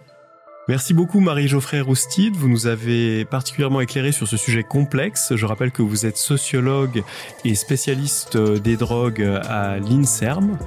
Merci 0.68 0.96
beaucoup 0.96 1.20
Marie-Geoffrey 1.20 1.80
Roustide. 1.80 2.34
Vous 2.36 2.50
nous 2.50 2.66
avez 2.66 3.24
particulièrement 3.26 3.82
éclairé 3.82 4.12
sur 4.12 4.28
ce 4.28 4.36
sujet 4.36 4.64
complexe. 4.64 5.36
Je 5.36 5.46
rappelle 5.46 5.70
que 5.70 5.84
vous 5.84 6.08
êtes 6.08 6.18
sociologue 6.18 7.04
et 7.44 7.54
spécialiste 7.54 8.36
des 8.36 8.76
drogues 8.76 9.22
à 9.48 9.78
l'INSERM. 9.78 10.58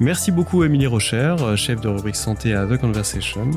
Merci 0.00 0.32
beaucoup 0.32 0.64
Émilie 0.64 0.86
Rocher, 0.86 1.34
chef 1.56 1.80
de 1.80 1.88
rubrique 1.88 2.16
santé 2.16 2.52
à 2.52 2.66
The 2.66 2.76
Conversation. 2.76 3.50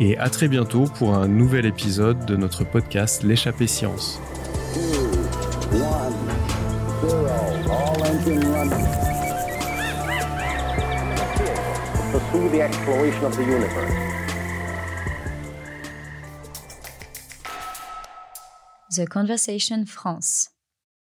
Et 0.00 0.18
à 0.18 0.28
très 0.28 0.48
bientôt 0.48 0.84
pour 0.84 1.14
un 1.14 1.28
nouvel 1.28 1.66
épisode 1.66 2.26
de 2.26 2.36
notre 2.36 2.64
podcast 2.64 3.22
L'échappée 3.22 3.66
science. 3.66 4.20
The 18.90 19.08
Conversation 19.08 19.84
France. 19.86 20.53